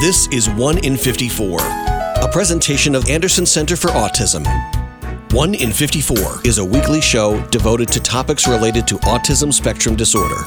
This 0.00 0.28
is 0.28 0.48
1 0.48 0.78
in 0.78 0.96
54, 0.96 1.58
a 1.60 2.28
presentation 2.32 2.94
of 2.94 3.10
Anderson 3.10 3.44
Center 3.44 3.76
for 3.76 3.88
Autism. 3.88 4.46
1 5.34 5.54
in 5.54 5.72
54 5.72 6.40
is 6.42 6.56
a 6.56 6.64
weekly 6.64 7.02
show 7.02 7.38
devoted 7.48 7.88
to 7.88 8.00
topics 8.00 8.48
related 8.48 8.88
to 8.88 8.94
autism 9.00 9.52
spectrum 9.52 9.96
disorder. 9.96 10.42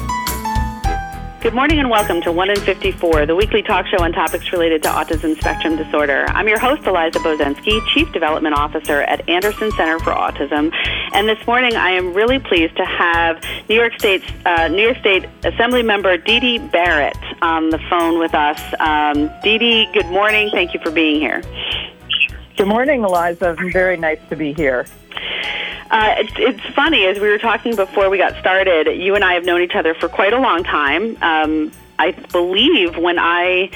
Good 1.44 1.54
morning 1.54 1.80
and 1.80 1.90
welcome 1.90 2.22
to 2.22 2.32
1 2.32 2.52
in 2.52 2.56
54, 2.56 3.26
the 3.26 3.36
weekly 3.36 3.62
talk 3.62 3.86
show 3.88 4.02
on 4.02 4.14
topics 4.14 4.54
related 4.54 4.82
to 4.84 4.88
autism 4.88 5.38
spectrum 5.38 5.76
disorder. 5.76 6.24
I'm 6.30 6.48
your 6.48 6.58
host, 6.58 6.88
Eliza 6.88 7.20
Bozensky, 7.20 7.86
Chief 7.88 8.10
Development 8.14 8.56
Officer 8.56 9.02
at 9.02 9.28
Anderson 9.28 9.70
Center 9.72 10.00
for 10.00 10.14
Autism. 10.14 10.74
And 11.12 11.28
this 11.28 11.46
morning 11.46 11.76
I 11.76 11.90
am 11.90 12.14
really 12.14 12.40
pleased 12.40 12.78
to 12.78 12.86
have 12.86 13.44
New 13.68 13.76
York 13.76 13.92
State's 14.00 14.26
uh, 14.46 14.70
New 14.70 14.84
York 14.84 14.98
State 15.00 15.26
Assembly 15.44 15.84
member 15.84 16.16
Didi 16.16 16.60
Barrett 16.60 17.18
on 17.42 17.72
the 17.72 17.80
phone 17.90 18.20
with 18.20 18.34
us. 18.34 18.62
Um, 18.80 19.30
Didi, 19.44 19.90
good 19.92 20.08
morning. 20.08 20.50
Thank 20.50 20.74
you 20.74 20.80
for 20.80 20.92
being 20.92 21.20
here. 21.20 21.44
Good 22.56 22.68
morning, 22.70 23.04
Eliza. 23.04 23.58
Very 23.74 23.98
nice 23.98 24.20
to 24.30 24.38
be 24.38 24.54
here. 24.54 24.86
Uh, 25.90 26.16
it's, 26.18 26.34
it's 26.38 26.76
funny, 26.76 27.06
as 27.06 27.20
we 27.20 27.28
were 27.30 27.38
talking 27.38 27.76
before 27.76 28.10
we 28.10 28.18
got 28.18 28.38
started, 28.40 28.88
you 29.00 29.16
and 29.16 29.24
I 29.24 29.34
have 29.34 29.46
known 29.46 29.62
each 29.62 29.76
other 29.76 29.94
for 29.94 30.10
quite 30.10 30.34
a 30.34 30.40
long 30.40 30.64
time. 30.64 31.18
Um, 31.22 31.72
I 32.00 32.12
believe 32.12 32.98
when 32.98 33.20
I 33.20 33.70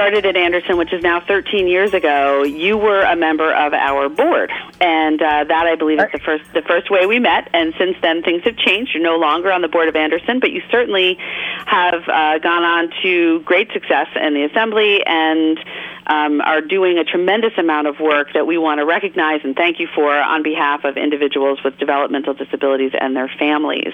started 0.00 0.24
at 0.24 0.34
Anderson, 0.34 0.78
which 0.78 0.94
is 0.94 1.02
now 1.02 1.20
13 1.20 1.68
years 1.68 1.92
ago, 1.92 2.42
you 2.42 2.78
were 2.78 3.02
a 3.02 3.14
member 3.14 3.52
of 3.52 3.74
our 3.74 4.08
board, 4.08 4.50
and 4.80 5.20
uh, 5.20 5.44
that 5.44 5.66
I 5.66 5.76
believe 5.76 5.98
is 5.98 6.06
the 6.10 6.18
first 6.18 6.44
the 6.54 6.62
first 6.62 6.90
way 6.90 7.04
we 7.04 7.18
met. 7.18 7.50
And 7.52 7.74
since 7.76 7.98
then, 8.00 8.22
things 8.22 8.42
have 8.44 8.56
changed. 8.56 8.92
You're 8.94 9.02
no 9.02 9.18
longer 9.18 9.52
on 9.52 9.60
the 9.60 9.68
board 9.68 9.88
of 9.88 9.96
Anderson, 9.96 10.40
but 10.40 10.52
you 10.52 10.62
certainly 10.70 11.18
have 11.66 12.08
uh, 12.08 12.38
gone 12.38 12.64
on 12.64 12.88
to 13.02 13.40
great 13.40 13.72
success 13.72 14.06
in 14.16 14.32
the 14.32 14.44
assembly 14.44 15.04
and 15.04 15.58
um, 16.06 16.40
are 16.40 16.62
doing 16.62 16.96
a 16.96 17.04
tremendous 17.04 17.52
amount 17.58 17.86
of 17.86 18.00
work 18.00 18.28
that 18.32 18.46
we 18.46 18.56
want 18.56 18.78
to 18.78 18.86
recognize 18.86 19.42
and 19.44 19.54
thank 19.54 19.80
you 19.80 19.88
for 19.94 20.10
on 20.10 20.42
behalf 20.42 20.84
of 20.84 20.96
individuals 20.96 21.62
with 21.62 21.76
developmental 21.78 22.32
disabilities 22.32 22.92
and 22.98 23.14
their 23.14 23.30
families. 23.38 23.92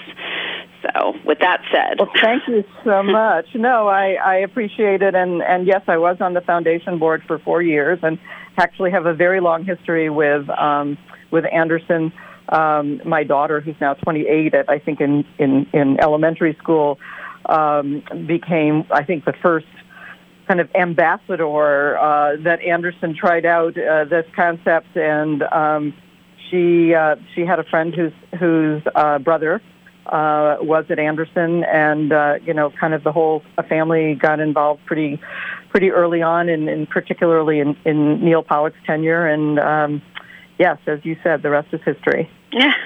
So, 0.94 1.14
with 1.24 1.38
that 1.40 1.62
said, 1.72 1.98
well, 1.98 2.10
thank 2.22 2.42
you 2.48 2.64
so 2.84 3.02
much. 3.02 3.46
No, 3.54 3.88
I, 3.88 4.12
I 4.14 4.36
appreciate 4.36 5.02
it, 5.02 5.14
and 5.14 5.42
and 5.42 5.66
yes, 5.66 5.82
I 5.88 5.96
was 5.96 6.18
on 6.20 6.34
the 6.34 6.40
foundation 6.40 6.98
board 6.98 7.22
for 7.26 7.38
four 7.38 7.62
years, 7.62 7.98
and 8.02 8.18
actually 8.58 8.90
have 8.90 9.06
a 9.06 9.14
very 9.14 9.40
long 9.40 9.64
history 9.64 10.10
with 10.10 10.48
um, 10.50 10.98
with 11.30 11.44
Anderson. 11.50 12.12
Um, 12.48 13.00
my 13.04 13.24
daughter, 13.24 13.60
who's 13.60 13.74
now 13.80 13.94
28, 13.94 14.54
at 14.54 14.70
I 14.70 14.78
think 14.78 15.00
in 15.00 15.24
in 15.38 15.66
in 15.72 15.98
elementary 16.00 16.56
school, 16.62 16.98
um, 17.46 18.02
became 18.26 18.84
I 18.90 19.04
think 19.04 19.24
the 19.24 19.34
first 19.42 19.66
kind 20.46 20.60
of 20.60 20.68
ambassador 20.74 21.98
uh, 21.98 22.36
that 22.44 22.60
Anderson 22.60 23.16
tried 23.16 23.46
out 23.46 23.76
uh, 23.76 24.04
this 24.04 24.26
concept, 24.36 24.96
and 24.96 25.42
um, 25.42 25.94
she 26.50 26.94
uh, 26.94 27.16
she 27.34 27.40
had 27.42 27.58
a 27.58 27.64
friend 27.64 27.94
whose 27.94 28.12
whose 28.38 28.82
uh, 28.94 29.18
brother 29.18 29.60
uh, 30.06 30.56
was 30.60 30.84
at 30.90 30.98
Anderson, 30.98 31.64
and 31.64 32.12
uh, 32.12 32.34
you 32.44 32.54
know, 32.54 32.70
kind 32.70 32.94
of 32.94 33.04
the 33.04 33.12
whole 33.12 33.42
family 33.68 34.14
got 34.14 34.40
involved 34.40 34.84
pretty 34.86 35.20
pretty 35.70 35.90
early 35.90 36.22
on, 36.22 36.48
and, 36.48 36.68
and 36.68 36.88
particularly 36.88 37.60
in, 37.60 37.76
in 37.84 38.24
Neil 38.24 38.42
Pollock's 38.42 38.78
tenure. 38.86 39.26
And 39.26 39.58
um, 39.58 40.02
yes, 40.58 40.78
as 40.86 41.00
you 41.04 41.16
said, 41.22 41.42
the 41.42 41.50
rest 41.50 41.68
is 41.72 41.80
history. 41.84 42.30
Yeah. 42.52 42.72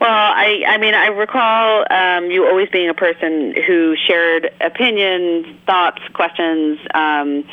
Well, 0.00 0.10
I, 0.10 0.62
I 0.68 0.78
mean, 0.78 0.94
I 0.94 1.08
recall 1.08 1.84
um, 1.90 2.30
you 2.30 2.46
always 2.46 2.68
being 2.68 2.88
a 2.88 2.94
person 2.94 3.52
who 3.66 3.96
shared 3.96 4.48
opinions, 4.60 5.46
thoughts, 5.66 6.00
questions, 6.14 6.78
um, 6.94 7.44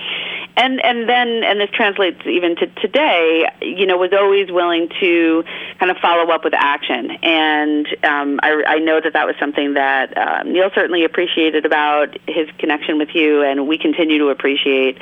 and 0.55 0.79
and 0.85 1.09
then 1.09 1.43
and 1.43 1.59
this 1.59 1.71
translates 1.71 2.21
even 2.25 2.55
to 2.57 2.67
today. 2.67 3.49
You 3.61 3.87
know, 3.87 3.97
was 3.97 4.13
always 4.13 4.51
willing 4.51 4.89
to 4.99 5.43
kind 5.79 5.89
of 5.89 5.97
follow 5.97 6.31
up 6.31 6.43
with 6.43 6.53
action, 6.53 7.17
and 7.23 7.87
um, 8.03 8.39
I, 8.43 8.63
I 8.67 8.79
know 8.79 9.01
that 9.01 9.13
that 9.13 9.25
was 9.25 9.35
something 9.39 9.73
that 9.73 10.15
uh, 10.15 10.43
Neil 10.43 10.69
certainly 10.75 11.03
appreciated 11.03 11.65
about 11.65 12.15
his 12.27 12.47
connection 12.59 12.99
with 12.99 13.09
you, 13.15 13.41
and 13.41 13.67
we 13.67 13.79
continue 13.79 14.19
to 14.19 14.27
appreciate. 14.29 14.99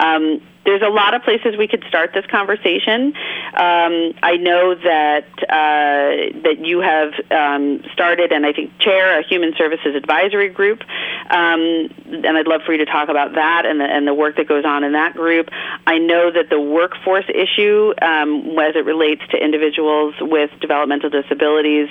Um, 0.00 0.40
there's 0.66 0.82
a 0.82 0.90
lot 0.90 1.14
of 1.14 1.22
places 1.22 1.56
we 1.56 1.68
could 1.68 1.84
start 1.88 2.10
this 2.12 2.26
conversation. 2.26 3.14
Um, 3.54 4.12
I 4.22 4.36
know 4.38 4.74
that 4.74 5.28
uh, 5.48 6.40
that 6.42 6.56
you 6.58 6.80
have 6.80 7.14
um, 7.30 7.82
started 7.92 8.32
and 8.32 8.44
I 8.44 8.52
think 8.52 8.76
chair 8.78 9.18
a 9.18 9.22
human 9.22 9.54
services 9.56 9.94
advisory 9.94 10.48
group, 10.48 10.82
um, 11.30 11.88
and 12.04 12.36
I'd 12.36 12.48
love 12.48 12.62
for 12.66 12.72
you 12.72 12.84
to 12.84 12.86
talk 12.86 13.08
about 13.08 13.34
that 13.34 13.64
and 13.64 13.80
the, 13.80 13.84
and 13.84 14.06
the 14.06 14.14
work 14.14 14.36
that 14.36 14.48
goes 14.48 14.64
on 14.64 14.82
in 14.82 14.92
that 14.92 15.14
group. 15.14 15.48
I 15.86 15.98
know 15.98 16.30
that 16.32 16.50
the 16.50 16.60
workforce 16.60 17.26
issue, 17.28 17.94
um, 18.02 18.58
as 18.58 18.74
it 18.74 18.84
relates 18.84 19.22
to 19.30 19.36
individuals 19.36 20.14
with 20.20 20.50
developmental 20.60 21.10
disabilities, 21.10 21.88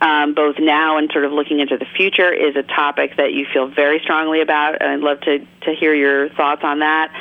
um, 0.00 0.34
both 0.34 0.56
now 0.58 0.96
and 0.96 1.10
sort 1.12 1.26
of 1.26 1.32
looking 1.32 1.60
into 1.60 1.76
the 1.76 1.86
future, 1.96 2.32
is 2.32 2.56
a 2.56 2.62
topic 2.62 3.16
that 3.18 3.34
you 3.34 3.46
feel 3.52 3.68
very 3.68 4.00
strongly 4.00 4.40
about, 4.40 4.80
and 4.80 4.90
I'd 4.90 5.00
love 5.00 5.20
to 5.22 5.46
to 5.66 5.74
hear 5.74 5.94
your 5.94 6.28
thoughts 6.30 6.62
on 6.64 6.78
that. 6.78 7.12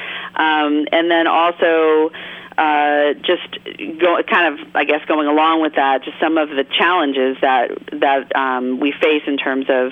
And 0.92 1.10
then 1.10 1.28
also 1.28 2.12
uh, 2.58 3.14
just 3.16 4.00
go, 4.00 4.18
kind 4.30 4.60
of, 4.60 4.76
I 4.76 4.86
guess, 4.86 5.04
going 5.08 5.28
along 5.28 5.62
with 5.62 5.76
that, 5.76 6.04
just 6.04 6.20
some 6.20 6.38
of 6.38 6.50
the 6.50 6.64
challenges 6.64 7.38
that 7.42 7.72
that 8.00 8.36
um, 8.36 8.80
we 8.80 8.94
face 8.94 9.24
in 9.28 9.38
terms 9.38 9.66
of 9.70 9.92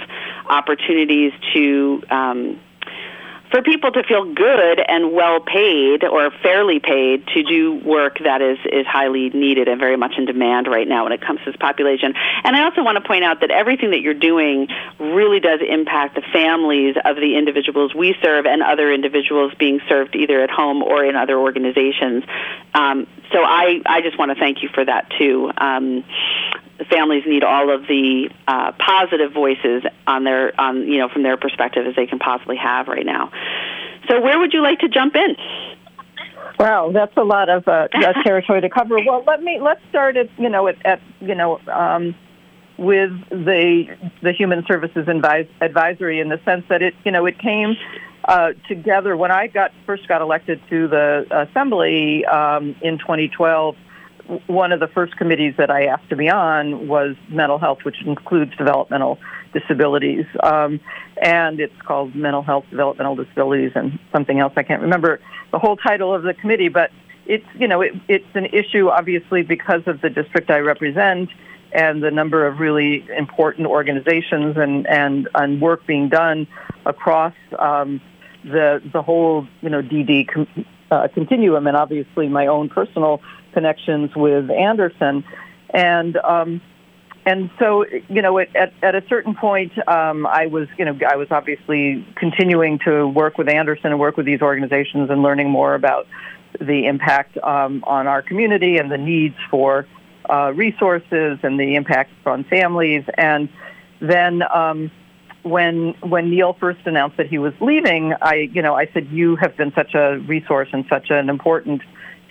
opportunities 0.49 1.33
to 1.53 2.03
um, 2.09 2.59
for 3.53 3.61
people 3.61 3.91
to 3.91 4.01
feel 4.01 4.25
good 4.33 4.79
and 4.79 5.13
well 5.13 5.39
paid 5.39 6.03
or 6.03 6.31
fairly 6.41 6.79
paid 6.79 7.27
to 7.27 7.43
do 7.43 7.75
work 7.85 8.17
that 8.23 8.41
is, 8.41 8.57
is 8.65 8.87
highly 8.87 9.29
needed 9.29 9.67
and 9.67 9.79
very 9.79 9.95
much 9.95 10.15
in 10.17 10.25
demand 10.25 10.65
right 10.65 10.87
now 10.87 11.03
when 11.03 11.11
it 11.11 11.21
comes 11.21 11.39
to 11.41 11.51
this 11.51 11.55
population. 11.57 12.15
And 12.43 12.55
I 12.55 12.63
also 12.63 12.83
want 12.83 12.97
to 12.97 13.07
point 13.07 13.23
out 13.23 13.41
that 13.41 13.51
everything 13.51 13.91
that 13.91 14.01
you're 14.01 14.15
doing 14.15 14.69
really 14.99 15.39
does 15.39 15.59
impact 15.61 16.15
the 16.15 16.23
families 16.33 16.95
of 17.05 17.17
the 17.17 17.37
individuals 17.37 17.93
we 17.93 18.15
serve 18.23 18.47
and 18.47 18.63
other 18.63 18.91
individuals 18.91 19.53
being 19.59 19.79
served 19.87 20.15
either 20.15 20.41
at 20.41 20.49
home 20.49 20.81
or 20.81 21.05
in 21.05 21.15
other 21.15 21.37
organizations. 21.37 22.23
Um, 22.73 23.05
so 23.31 23.43
I, 23.43 23.81
I 23.85 24.01
just 24.01 24.17
want 24.17 24.31
to 24.31 24.35
thank 24.35 24.63
you 24.63 24.69
for 24.73 24.83
that 24.83 25.11
too. 25.11 25.51
Um, 25.57 26.03
the 26.83 26.95
families 26.95 27.23
need 27.25 27.43
all 27.43 27.73
of 27.73 27.83
the 27.87 28.29
uh, 28.47 28.71
positive 28.73 29.33
voices 29.33 29.83
on 30.07 30.23
their 30.23 30.59
on 30.59 30.87
you 30.87 30.99
know 30.99 31.09
from 31.09 31.23
their 31.23 31.37
perspective 31.37 31.85
as 31.87 31.95
they 31.95 32.07
can 32.07 32.19
possibly 32.19 32.57
have 32.57 32.87
right 32.87 33.05
now. 33.05 33.31
So 34.09 34.21
where 34.21 34.39
would 34.39 34.53
you 34.53 34.61
like 34.61 34.79
to 34.79 34.89
jump 34.89 35.15
in? 35.15 35.35
Wow, 36.59 36.91
that's 36.93 37.15
a 37.17 37.23
lot 37.23 37.49
of 37.49 37.67
uh, 37.67 37.87
territory 38.23 38.61
to 38.61 38.69
cover. 38.69 38.97
Well, 39.05 39.23
let 39.25 39.41
me 39.41 39.59
let's 39.61 39.81
start 39.89 40.17
at 40.17 40.29
you 40.37 40.49
know 40.49 40.67
at, 40.67 40.85
at 40.85 41.01
you 41.21 41.35
know 41.35 41.59
um, 41.71 42.15
with 42.77 43.11
the 43.29 43.95
the 44.21 44.33
Human 44.33 44.65
Services 44.67 45.05
Advis- 45.07 45.49
Advisory 45.61 46.19
in 46.19 46.29
the 46.29 46.39
sense 46.45 46.65
that 46.69 46.81
it 46.81 46.95
you 47.05 47.11
know 47.11 47.25
it 47.25 47.39
came 47.39 47.75
uh, 48.25 48.53
together 48.67 49.15
when 49.15 49.31
I 49.31 49.47
got 49.47 49.71
first 49.85 50.07
got 50.07 50.21
elected 50.21 50.61
to 50.69 50.87
the 50.87 51.47
Assembly 51.49 52.25
um, 52.25 52.75
in 52.81 52.97
2012 52.97 53.75
one 54.47 54.71
of 54.71 54.79
the 54.79 54.87
first 54.87 55.17
committees 55.17 55.55
that 55.57 55.69
I 55.69 55.85
asked 55.85 56.09
to 56.09 56.15
be 56.15 56.29
on 56.29 56.87
was 56.87 57.15
mental 57.29 57.59
health, 57.59 57.79
which 57.83 58.01
includes 58.05 58.55
developmental 58.55 59.19
disabilities. 59.53 60.25
Um, 60.41 60.79
and 61.21 61.59
it's 61.59 61.79
called 61.81 62.15
Mental 62.15 62.41
Health, 62.41 62.65
Developmental 62.69 63.15
Disabilities, 63.15 63.71
and 63.75 63.99
something 64.11 64.39
else. 64.39 64.53
I 64.55 64.63
can't 64.63 64.81
remember 64.81 65.19
the 65.51 65.59
whole 65.59 65.75
title 65.75 66.13
of 66.13 66.23
the 66.23 66.33
committee, 66.33 66.69
but 66.69 66.91
it's, 67.25 67.45
you 67.57 67.67
know, 67.67 67.81
it, 67.81 67.93
it's 68.07 68.35
an 68.35 68.45
issue, 68.47 68.89
obviously, 68.89 69.43
because 69.43 69.81
of 69.87 70.01
the 70.01 70.09
district 70.09 70.49
I 70.49 70.59
represent 70.59 71.29
and 71.71 72.03
the 72.03 72.11
number 72.11 72.45
of 72.45 72.59
really 72.59 73.05
important 73.17 73.67
organizations 73.67 74.57
and, 74.57 74.87
and, 74.87 75.27
and 75.33 75.59
work 75.59 75.85
being 75.85 76.07
done 76.07 76.47
across 76.85 77.33
um, 77.57 77.99
the, 78.43 78.81
the 78.91 79.01
whole, 79.01 79.47
you 79.61 79.69
know, 79.69 79.81
DD 79.81 80.27
com- 80.27 80.65
uh, 80.91 81.07
continuum, 81.07 81.65
and 81.65 81.75
obviously 81.75 82.27
my 82.29 82.47
own 82.47 82.69
personal 82.69 83.21
connections 83.53 84.15
with 84.15 84.49
Anderson, 84.49 85.23
and 85.69 86.17
um, 86.17 86.61
and 87.25 87.49
so 87.59 87.85
you 88.09 88.21
know 88.21 88.39
at 88.39 88.73
at 88.81 88.95
a 88.95 89.03
certain 89.07 89.35
point 89.35 89.71
um, 89.87 90.25
I 90.25 90.47
was 90.47 90.67
you 90.77 90.85
know 90.85 90.97
I 91.09 91.15
was 91.15 91.29
obviously 91.31 92.05
continuing 92.15 92.79
to 92.79 93.07
work 93.07 93.37
with 93.37 93.49
Anderson 93.49 93.87
and 93.87 93.99
work 93.99 94.17
with 94.17 94.25
these 94.25 94.41
organizations 94.41 95.09
and 95.09 95.21
learning 95.21 95.49
more 95.49 95.75
about 95.75 96.07
the 96.59 96.85
impact 96.85 97.37
um, 97.37 97.83
on 97.85 98.07
our 98.07 98.21
community 98.21 98.77
and 98.77 98.91
the 98.91 98.97
needs 98.97 99.35
for 99.49 99.87
uh, 100.29 100.51
resources 100.53 101.39
and 101.43 101.59
the 101.59 101.75
impact 101.75 102.11
on 102.25 102.43
families. 102.43 103.03
And 103.17 103.49
then 103.99 104.43
um, 104.53 104.91
when 105.43 105.93
when 106.01 106.29
Neil 106.29 106.53
first 106.53 106.79
announced 106.85 107.17
that 107.17 107.27
he 107.27 107.37
was 107.37 107.53
leaving, 107.59 108.13
I 108.21 108.49
you 108.53 108.61
know 108.61 108.75
I 108.75 108.89
said 108.93 109.07
you 109.11 109.35
have 109.37 109.55
been 109.57 109.73
such 109.73 109.93
a 109.93 110.17
resource 110.19 110.69
and 110.71 110.85
such 110.89 111.09
an 111.09 111.29
important 111.29 111.81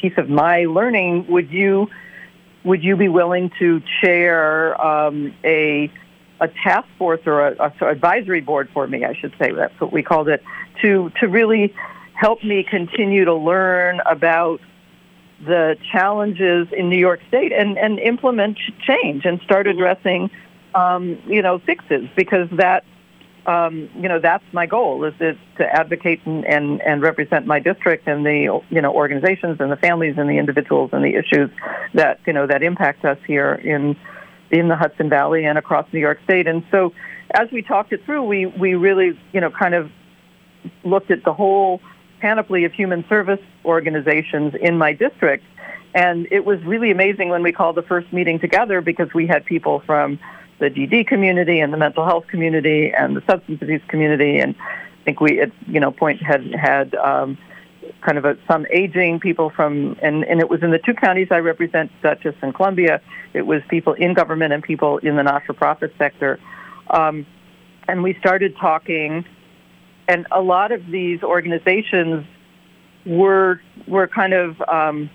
piece 0.02 0.18
of 0.18 0.28
my 0.28 0.64
learning. 0.64 1.26
Would 1.28 1.50
you 1.50 1.88
would 2.64 2.84
you 2.84 2.96
be 2.96 3.08
willing 3.08 3.50
to 3.58 3.80
chair 4.02 4.80
um, 4.80 5.34
a 5.44 5.90
a 6.40 6.48
task 6.48 6.88
force 6.98 7.20
or 7.24 7.48
a, 7.48 7.72
a 7.80 7.86
advisory 7.86 8.40
board 8.40 8.68
for 8.74 8.86
me? 8.86 9.04
I 9.04 9.14
should 9.14 9.32
say 9.38 9.52
that's 9.52 9.80
what 9.80 9.92
we 9.92 10.02
called 10.02 10.28
it 10.28 10.42
to 10.82 11.10
to 11.20 11.28
really 11.28 11.74
help 12.14 12.44
me 12.44 12.64
continue 12.68 13.24
to 13.24 13.34
learn 13.34 14.00
about 14.06 14.60
the 15.44 15.76
challenges 15.90 16.68
in 16.72 16.88
New 16.88 16.98
York 16.98 17.20
State 17.28 17.52
and, 17.52 17.76
and 17.76 17.98
implement 17.98 18.58
change 18.86 19.24
and 19.24 19.40
start 19.40 19.66
mm-hmm. 19.66 19.78
addressing, 19.78 20.30
um, 20.74 21.20
you 21.26 21.42
know, 21.42 21.58
fixes 21.58 22.08
because 22.16 22.48
that, 22.52 22.84
um, 23.46 23.90
you 23.96 24.08
know, 24.08 24.20
that's 24.20 24.44
my 24.52 24.66
goal 24.66 25.04
is, 25.04 25.14
is 25.20 25.36
to 25.58 25.64
advocate 25.64 26.20
and, 26.24 26.44
and, 26.46 26.80
and 26.82 27.02
represent 27.02 27.46
my 27.46 27.58
district 27.58 28.06
and 28.06 28.24
the, 28.24 28.60
you 28.70 28.80
know, 28.80 28.92
organizations 28.92 29.56
and 29.60 29.72
the 29.72 29.76
families 29.76 30.14
and 30.16 30.30
the 30.30 30.38
individuals 30.38 30.90
and 30.92 31.04
the 31.04 31.14
issues 31.14 31.50
that, 31.94 32.20
you 32.26 32.32
know, 32.32 32.46
that 32.46 32.62
impact 32.62 33.04
us 33.04 33.18
here 33.26 33.54
in, 33.54 33.96
in 34.50 34.68
the 34.68 34.76
Hudson 34.76 35.08
Valley 35.08 35.44
and 35.44 35.58
across 35.58 35.86
New 35.92 36.00
York 36.00 36.20
State. 36.24 36.46
And 36.46 36.64
so 36.70 36.92
as 37.34 37.50
we 37.50 37.62
talked 37.62 37.92
it 37.92 38.04
through, 38.04 38.22
we, 38.22 38.46
we 38.46 38.74
really, 38.74 39.18
you 39.32 39.40
know, 39.40 39.50
kind 39.50 39.74
of 39.74 39.90
looked 40.84 41.10
at 41.10 41.24
the 41.24 41.32
whole 41.32 41.80
panoply 42.20 42.64
of 42.64 42.72
human 42.72 43.04
service 43.08 43.40
organizations 43.64 44.54
in 44.60 44.78
my 44.78 44.92
district. 44.92 45.44
And 45.94 46.28
it 46.30 46.44
was 46.44 46.62
really 46.62 46.90
amazing 46.92 47.28
when 47.28 47.42
we 47.42 47.52
called 47.52 47.76
the 47.76 47.82
first 47.82 48.12
meeting 48.12 48.38
together 48.38 48.80
because 48.80 49.12
we 49.12 49.26
had 49.26 49.44
people 49.44 49.82
from 49.84 50.20
the 50.62 50.70
DD 50.70 51.06
community 51.06 51.60
and 51.60 51.72
the 51.72 51.76
mental 51.76 52.04
health 52.04 52.26
community 52.28 52.92
and 52.96 53.16
the 53.16 53.22
substance 53.28 53.60
abuse 53.60 53.82
community. 53.88 54.38
And 54.38 54.54
I 54.58 55.04
think 55.04 55.20
we, 55.20 55.40
at 55.40 55.50
you 55.66 55.80
know, 55.80 55.90
point 55.90 56.22
had 56.22 56.54
had 56.54 56.94
um, 56.94 57.36
kind 58.00 58.16
of 58.16 58.24
a, 58.24 58.38
some 58.46 58.66
aging 58.70 59.20
people 59.20 59.50
from, 59.50 59.98
and, 60.00 60.24
and 60.24 60.40
it 60.40 60.48
was 60.48 60.62
in 60.62 60.70
the 60.70 60.78
two 60.78 60.94
counties 60.94 61.28
I 61.30 61.38
represent, 61.38 61.90
Dutchess 62.02 62.36
and 62.42 62.54
Columbia. 62.54 63.00
It 63.34 63.42
was 63.42 63.62
people 63.68 63.94
in 63.94 64.14
government 64.14 64.52
and 64.52 64.62
people 64.62 64.98
in 64.98 65.16
the 65.16 65.22
not-for-profit 65.22 65.94
sector. 65.98 66.38
Um, 66.88 67.26
and 67.88 68.02
we 68.02 68.14
started 68.14 68.56
talking 68.56 69.24
and 70.08 70.26
a 70.30 70.40
lot 70.40 70.72
of 70.72 70.86
these 70.88 71.22
organizations 71.22 72.26
were 73.06 73.60
were 73.86 74.06
kind 74.06 74.32
of 74.32 74.60
um, 74.62 75.10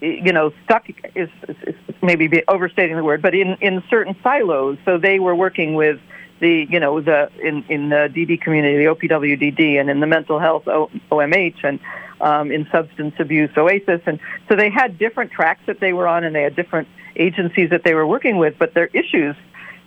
you 0.00 0.32
know 0.32 0.52
stuck 0.64 0.88
is, 1.14 1.28
is, 1.48 1.74
maybe 2.02 2.42
overstating 2.48 2.96
the 2.96 3.04
word, 3.04 3.22
but 3.22 3.34
in 3.34 3.56
in 3.60 3.82
certain 3.90 4.16
silos. 4.22 4.78
So 4.84 4.98
they 4.98 5.18
were 5.18 5.34
working 5.34 5.74
with 5.74 6.00
the 6.40 6.66
you 6.68 6.80
know 6.80 7.00
the 7.00 7.30
in 7.42 7.64
in 7.68 7.90
the 7.90 8.10
DD 8.14 8.40
community, 8.40 8.78
the 8.78 8.94
OPWDD, 8.94 9.80
and 9.80 9.90
in 9.90 10.00
the 10.00 10.06
mental 10.06 10.38
health 10.38 10.64
OMH, 10.64 11.64
and 11.64 11.78
um, 12.20 12.50
in 12.50 12.66
substance 12.72 13.14
abuse 13.18 13.50
OASAS, 13.50 14.02
and 14.06 14.18
so 14.48 14.56
they 14.56 14.70
had 14.70 14.98
different 14.98 15.30
tracks 15.30 15.60
that 15.66 15.80
they 15.80 15.92
were 15.92 16.08
on, 16.08 16.24
and 16.24 16.34
they 16.34 16.42
had 16.42 16.56
different 16.56 16.88
agencies 17.16 17.70
that 17.70 17.84
they 17.84 17.94
were 17.94 18.06
working 18.06 18.38
with, 18.38 18.54
but 18.58 18.74
their 18.74 18.86
issues 18.86 19.36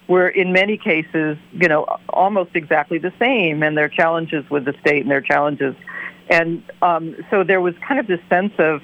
were 0.08 0.28
in 0.28 0.52
many 0.52 0.78
cases, 0.78 1.38
you 1.54 1.68
know, 1.70 1.86
almost 2.10 2.52
exactly 2.56 2.98
the 2.98 3.14
same, 3.18 3.64
and 3.64 3.78
their 3.78 3.90
challenges 3.90 4.48
with 4.50 4.66
the 4.66 4.74
state 4.82 5.02
and 5.02 5.12
their 5.12 5.22
challenges, 5.22 5.76
and 6.30 6.64
um, 6.82 7.16
so 7.30 7.44
there 7.44 7.62
was 7.62 7.74
kind 7.88 8.00
of 8.00 8.08
this 8.08 8.20
sense 8.30 8.54
of 8.60 8.82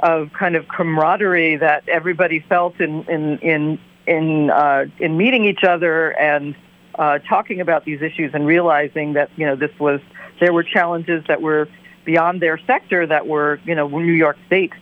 of 0.00 0.32
kind 0.32 0.56
of 0.56 0.68
camaraderie 0.68 1.56
that 1.56 1.88
everybody 1.88 2.40
felt 2.40 2.80
in 2.80 3.04
in 3.04 3.38
in 3.38 3.78
in 4.06 4.50
uh, 4.50 4.86
in 4.98 5.16
meeting 5.16 5.44
each 5.44 5.64
other 5.64 6.10
and 6.18 6.54
uh, 6.96 7.18
talking 7.20 7.60
about 7.60 7.84
these 7.84 8.02
issues 8.02 8.32
and 8.34 8.46
realizing 8.46 9.14
that 9.14 9.30
you 9.36 9.46
know 9.46 9.56
this 9.56 9.76
was 9.78 10.00
there 10.40 10.52
were 10.52 10.62
challenges 10.62 11.24
that 11.28 11.40
were 11.42 11.68
beyond 12.04 12.40
their 12.40 12.58
sector 12.66 13.06
that 13.06 13.26
were 13.26 13.60
you 13.64 13.74
know 13.74 13.88
New 13.88 14.12
York 14.12 14.36
State 14.46 14.72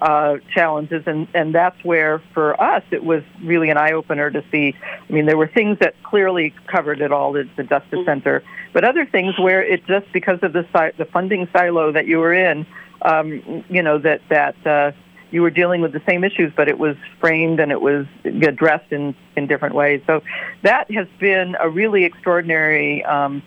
uh, 0.00 0.36
challenges, 0.54 1.02
and, 1.06 1.26
and 1.34 1.54
that's 1.54 1.82
where, 1.82 2.22
for 2.34 2.60
us, 2.60 2.82
it 2.90 3.02
was 3.02 3.22
really 3.42 3.70
an 3.70 3.78
eye 3.78 3.92
opener 3.92 4.30
to 4.30 4.44
see. 4.52 4.74
I 4.82 5.12
mean, 5.12 5.26
there 5.26 5.36
were 5.36 5.46
things 5.46 5.78
that 5.80 5.94
clearly 6.02 6.54
covered 6.66 7.00
it 7.00 7.12
all, 7.12 7.32
the, 7.32 7.48
the 7.56 7.62
Justice 7.62 7.90
mm-hmm. 7.92 8.04
Center, 8.04 8.42
but 8.72 8.84
other 8.84 9.06
things 9.06 9.38
where 9.38 9.62
it 9.62 9.86
just 9.86 10.12
because 10.12 10.38
of 10.42 10.52
the 10.52 10.66
si- 10.74 10.96
the 10.98 11.06
funding 11.06 11.48
silo 11.52 11.92
that 11.92 12.06
you 12.06 12.18
were 12.18 12.34
in, 12.34 12.66
um, 13.02 13.64
you 13.70 13.82
know, 13.82 13.98
that 13.98 14.20
that 14.28 14.66
uh, 14.66 14.92
you 15.30 15.40
were 15.40 15.50
dealing 15.50 15.80
with 15.80 15.92
the 15.92 16.02
same 16.06 16.24
issues, 16.24 16.52
but 16.54 16.68
it 16.68 16.78
was 16.78 16.96
framed 17.18 17.58
and 17.58 17.72
it 17.72 17.80
was 17.80 18.06
addressed 18.24 18.92
in 18.92 19.14
in 19.36 19.46
different 19.46 19.74
ways. 19.74 20.02
So 20.06 20.22
that 20.62 20.90
has 20.90 21.06
been 21.18 21.56
a 21.58 21.70
really 21.70 22.04
extraordinary 22.04 23.02
um, 23.04 23.42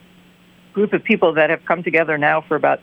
group 0.73 0.93
of 0.93 1.03
people 1.03 1.33
that 1.33 1.51
have 1.51 1.63
come 1.65 1.83
together 1.83 2.17
now 2.17 2.41
for 2.41 2.55
about 2.55 2.81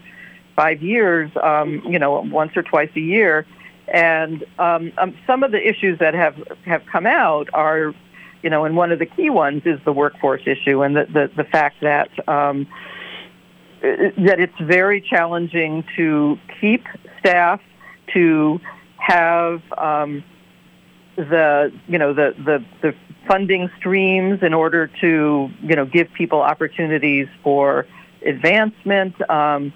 five 0.54 0.82
years, 0.82 1.30
um, 1.42 1.82
you 1.84 1.98
know, 1.98 2.20
once 2.20 2.56
or 2.56 2.62
twice 2.62 2.90
a 2.96 3.00
year, 3.00 3.46
and 3.88 4.44
um, 4.58 4.92
um, 4.98 5.16
some 5.26 5.42
of 5.42 5.52
the 5.52 5.68
issues 5.68 5.98
that 6.00 6.14
have, 6.14 6.36
have 6.64 6.82
come 6.90 7.06
out 7.06 7.48
are, 7.52 7.94
you 8.42 8.50
know, 8.50 8.64
and 8.64 8.76
one 8.76 8.92
of 8.92 8.98
the 8.98 9.06
key 9.06 9.30
ones 9.30 9.62
is 9.64 9.78
the 9.84 9.92
workforce 9.92 10.42
issue 10.46 10.82
and 10.82 10.96
the, 10.96 11.06
the, 11.06 11.30
the 11.36 11.44
fact 11.44 11.76
that, 11.82 12.10
um, 12.28 12.66
that 13.82 14.40
it's 14.40 14.58
very 14.60 15.00
challenging 15.00 15.84
to 15.96 16.38
keep 16.60 16.84
staff, 17.20 17.60
to 18.12 18.60
have 18.96 19.62
um, 19.78 20.24
the, 21.16 21.72
you 21.86 21.98
know, 21.98 22.12
the, 22.12 22.34
the, 22.44 22.64
the 22.82 22.94
funding 23.28 23.70
streams 23.78 24.42
in 24.42 24.54
order 24.54 24.88
to, 25.00 25.50
you 25.62 25.76
know, 25.76 25.84
give 25.84 26.12
people 26.12 26.40
opportunities 26.40 27.28
for 27.42 27.86
advancement. 28.24 29.14
Um, 29.30 29.72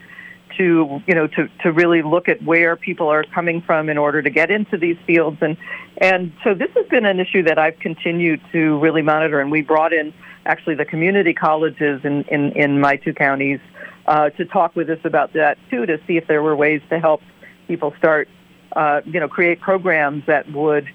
to 0.61 1.03
you 1.07 1.15
know 1.15 1.27
to 1.27 1.49
to 1.63 1.73
really 1.73 2.03
look 2.03 2.29
at 2.29 2.43
where 2.43 2.77
people 2.77 3.09
are 3.09 3.25
coming 3.25 3.63
from 3.63 3.89
in 3.89 3.97
order 3.97 4.21
to 4.21 4.29
get 4.29 4.51
into 4.51 4.77
these 4.77 4.99
fields. 5.07 5.39
And 5.41 5.57
and 5.97 6.33
so 6.45 6.55
this 6.55 6.71
has 6.77 6.87
been 6.89 7.07
an 7.07 7.19
issue 7.19 7.43
that 7.45 7.59
I've 7.59 7.79
continued 7.79 8.41
to 8.53 8.79
really 8.79 9.03
monitor. 9.03 9.41
And 9.41 9.51
we 9.51 9.63
brought 9.63 9.93
in 9.93 10.13
actually 10.45 10.75
the 10.75 10.85
community 10.85 11.33
colleges 11.33 12.05
in 12.05 12.25
in, 12.25 12.53
in 12.53 12.79
my 12.79 12.97
two 12.97 13.15
counties 13.15 13.61
uh, 14.07 14.31
to 14.31 14.45
talk 14.45 14.77
with 14.77 14.91
us 14.91 15.01
about 15.05 15.33
that 15.33 15.57
too 15.71 15.87
to 15.87 15.99
see 16.07 16.19
if 16.19 16.27
there 16.27 16.43
were 16.43 16.55
ways 16.55 16.83
to 16.91 16.99
help 16.99 17.23
people 17.67 17.95
start 17.97 18.29
uh, 18.77 19.01
you 19.07 19.19
know 19.19 19.29
create 19.29 19.61
programs 19.61 20.25
that 20.27 20.51
would 20.53 20.87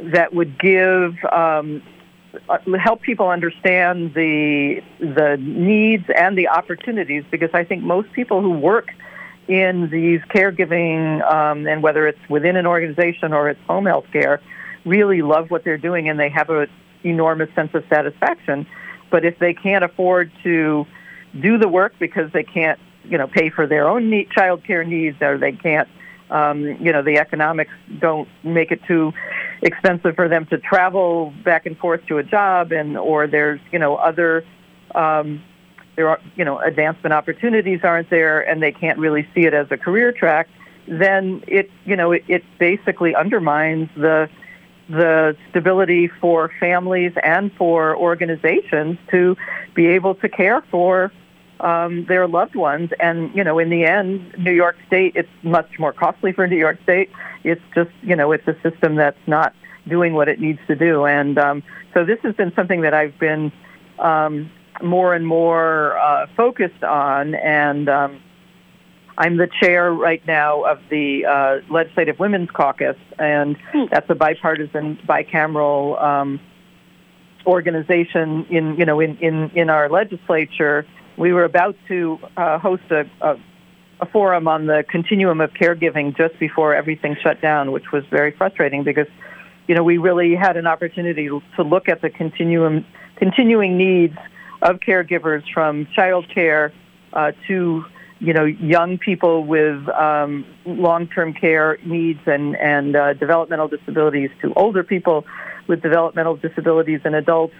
that 0.00 0.32
would 0.32 0.58
give 0.60 1.16
um, 1.32 1.82
help 2.78 3.02
people 3.02 3.28
understand 3.28 4.14
the 4.14 4.82
the 4.98 5.36
needs 5.40 6.04
and 6.14 6.36
the 6.36 6.48
opportunities 6.48 7.24
because 7.30 7.50
I 7.52 7.64
think 7.64 7.82
most 7.82 8.12
people 8.12 8.40
who 8.40 8.50
work 8.50 8.88
in 9.48 9.90
these 9.90 10.20
caregiving 10.34 11.22
um, 11.30 11.66
and 11.66 11.82
whether 11.82 12.06
it's 12.06 12.20
within 12.28 12.56
an 12.56 12.66
organization 12.66 13.32
or 13.32 13.48
it's 13.48 13.60
home 13.66 13.86
health 13.86 14.06
care 14.12 14.40
really 14.84 15.22
love 15.22 15.50
what 15.50 15.64
they're 15.64 15.78
doing 15.78 16.08
and 16.08 16.18
they 16.18 16.28
have 16.28 16.50
an 16.50 16.68
enormous 17.02 17.52
sense 17.54 17.74
of 17.74 17.84
satisfaction. 17.88 18.66
But 19.10 19.24
if 19.24 19.38
they 19.38 19.54
can't 19.54 19.84
afford 19.84 20.30
to 20.44 20.86
do 21.38 21.58
the 21.58 21.68
work 21.68 21.94
because 21.98 22.30
they 22.32 22.44
can't, 22.44 22.78
you 23.04 23.18
know, 23.18 23.26
pay 23.26 23.50
for 23.50 23.66
their 23.66 23.88
own 23.88 24.08
need, 24.08 24.30
child 24.30 24.64
care 24.64 24.84
needs 24.84 25.20
or 25.20 25.36
they 25.36 25.52
can't 25.52 25.88
um, 26.30 26.64
you 26.80 26.92
know, 26.92 27.02
the 27.02 27.18
economics 27.18 27.72
don't 27.98 28.28
make 28.44 28.70
it 28.70 28.80
too 28.84 29.12
expensive 29.62 30.14
for 30.14 30.28
them 30.28 30.46
to 30.46 30.58
travel 30.58 31.32
back 31.44 31.66
and 31.66 31.76
forth 31.78 32.04
to 32.06 32.18
a 32.18 32.22
job, 32.22 32.72
and 32.72 32.96
or 32.96 33.26
there's 33.26 33.60
you 33.72 33.78
know 33.78 33.96
other 33.96 34.44
um, 34.94 35.42
there 35.96 36.08
are 36.08 36.20
you 36.36 36.44
know 36.44 36.58
advancement 36.58 37.12
opportunities 37.12 37.80
aren't 37.82 38.10
there, 38.10 38.40
and 38.40 38.62
they 38.62 38.72
can't 38.72 38.98
really 38.98 39.28
see 39.34 39.42
it 39.42 39.54
as 39.54 39.66
a 39.70 39.76
career 39.76 40.12
track. 40.12 40.48
Then 40.86 41.42
it 41.46 41.70
you 41.84 41.96
know 41.96 42.12
it, 42.12 42.24
it 42.28 42.44
basically 42.58 43.14
undermines 43.14 43.88
the 43.96 44.28
the 44.88 45.36
stability 45.50 46.08
for 46.08 46.50
families 46.58 47.12
and 47.22 47.52
for 47.52 47.96
organizations 47.96 48.98
to 49.10 49.36
be 49.74 49.86
able 49.86 50.16
to 50.16 50.28
care 50.28 50.62
for 50.70 51.12
um, 51.60 52.06
their 52.06 52.26
loved 52.26 52.56
ones. 52.56 52.90
And, 52.98 53.34
you 53.34 53.44
know, 53.44 53.58
in 53.58 53.70
the 53.70 53.84
end, 53.84 54.34
New 54.38 54.52
York 54.52 54.76
State, 54.86 55.12
it's 55.14 55.28
much 55.42 55.78
more 55.78 55.92
costly 55.92 56.32
for 56.32 56.46
New 56.46 56.58
York 56.58 56.78
State. 56.82 57.10
It's 57.44 57.62
just, 57.74 57.90
you 58.02 58.16
know, 58.16 58.32
it's 58.32 58.46
a 58.48 58.56
system 58.62 58.96
that's 58.96 59.18
not 59.26 59.54
doing 59.88 60.14
what 60.14 60.28
it 60.28 60.40
needs 60.40 60.60
to 60.66 60.76
do. 60.76 61.06
And 61.06 61.38
um, 61.38 61.62
so 61.94 62.04
this 62.04 62.18
has 62.22 62.34
been 62.34 62.52
something 62.54 62.82
that 62.82 62.94
I've 62.94 63.18
been 63.18 63.52
um, 63.98 64.50
more 64.82 65.14
and 65.14 65.26
more 65.26 65.98
uh, 65.98 66.26
focused 66.36 66.84
on. 66.84 67.34
And 67.34 67.88
um, 67.88 68.22
I'm 69.18 69.36
the 69.36 69.48
chair 69.60 69.92
right 69.92 70.24
now 70.26 70.62
of 70.62 70.80
the 70.88 71.26
uh, 71.26 71.60
Legislative 71.70 72.18
Women's 72.18 72.50
Caucus, 72.50 72.96
and 73.18 73.56
hmm. 73.72 73.84
that's 73.90 74.08
a 74.08 74.14
bipartisan, 74.14 74.98
bicameral 75.06 76.02
um, 76.02 76.40
organization 77.46 78.46
in, 78.48 78.76
you 78.76 78.84
know, 78.84 79.00
in, 79.00 79.18
in, 79.18 79.50
in 79.54 79.70
our 79.70 79.88
legislature 79.88 80.86
we 81.20 81.34
were 81.34 81.44
about 81.44 81.76
to 81.86 82.18
uh, 82.38 82.58
host 82.58 82.82
a, 82.90 83.04
a, 83.20 83.36
a 84.00 84.06
forum 84.06 84.48
on 84.48 84.64
the 84.64 84.82
continuum 84.88 85.42
of 85.42 85.50
caregiving 85.52 86.16
just 86.16 86.38
before 86.40 86.74
everything 86.74 87.14
shut 87.22 87.42
down, 87.42 87.72
which 87.72 87.92
was 87.92 88.02
very 88.10 88.32
frustrating 88.32 88.84
because, 88.84 89.06
you 89.68 89.74
know, 89.74 89.84
we 89.84 89.98
really 89.98 90.34
had 90.34 90.56
an 90.56 90.66
opportunity 90.66 91.28
to 91.28 91.62
look 91.62 91.90
at 91.90 92.00
the 92.00 92.08
continuum, 92.08 92.86
continuing 93.16 93.76
needs 93.76 94.16
of 94.62 94.80
caregivers 94.80 95.42
from 95.52 95.86
child 95.94 96.26
care 96.32 96.72
uh, 97.12 97.32
to 97.46 97.84
you 98.18 98.34
know 98.34 98.44
young 98.44 98.98
people 98.98 99.44
with 99.44 99.88
um, 99.88 100.44
long-term 100.66 101.32
care 101.32 101.78
needs 101.84 102.20
and 102.26 102.54
and 102.56 102.94
uh, 102.94 103.14
developmental 103.14 103.66
disabilities 103.66 104.30
to 104.42 104.52
older 104.54 104.84
people 104.84 105.24
with 105.66 105.80
developmental 105.80 106.36
disabilities 106.36 107.00
and 107.04 107.14
adults 107.14 107.54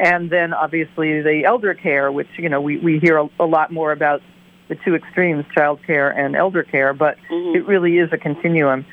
and 0.00 0.30
then 0.30 0.54
obviously 0.54 1.20
the 1.20 1.42
elder 1.44 1.74
care, 1.74 2.10
which 2.10 2.28
you 2.38 2.48
know 2.48 2.60
we 2.60 2.78
we 2.78 2.98
hear 2.98 3.18
a, 3.18 3.28
a 3.38 3.44
lot 3.44 3.70
more 3.70 3.92
about 3.92 4.22
the 4.68 4.76
two 4.76 4.94
extremes, 4.94 5.44
child 5.54 5.80
care 5.86 6.10
and 6.10 6.34
elder 6.34 6.62
care, 6.62 6.94
but 6.94 7.16
mm-hmm. 7.30 7.56
it 7.56 7.66
really 7.66 7.98
is 7.98 8.08
a 8.12 8.18
continuum. 8.18 8.86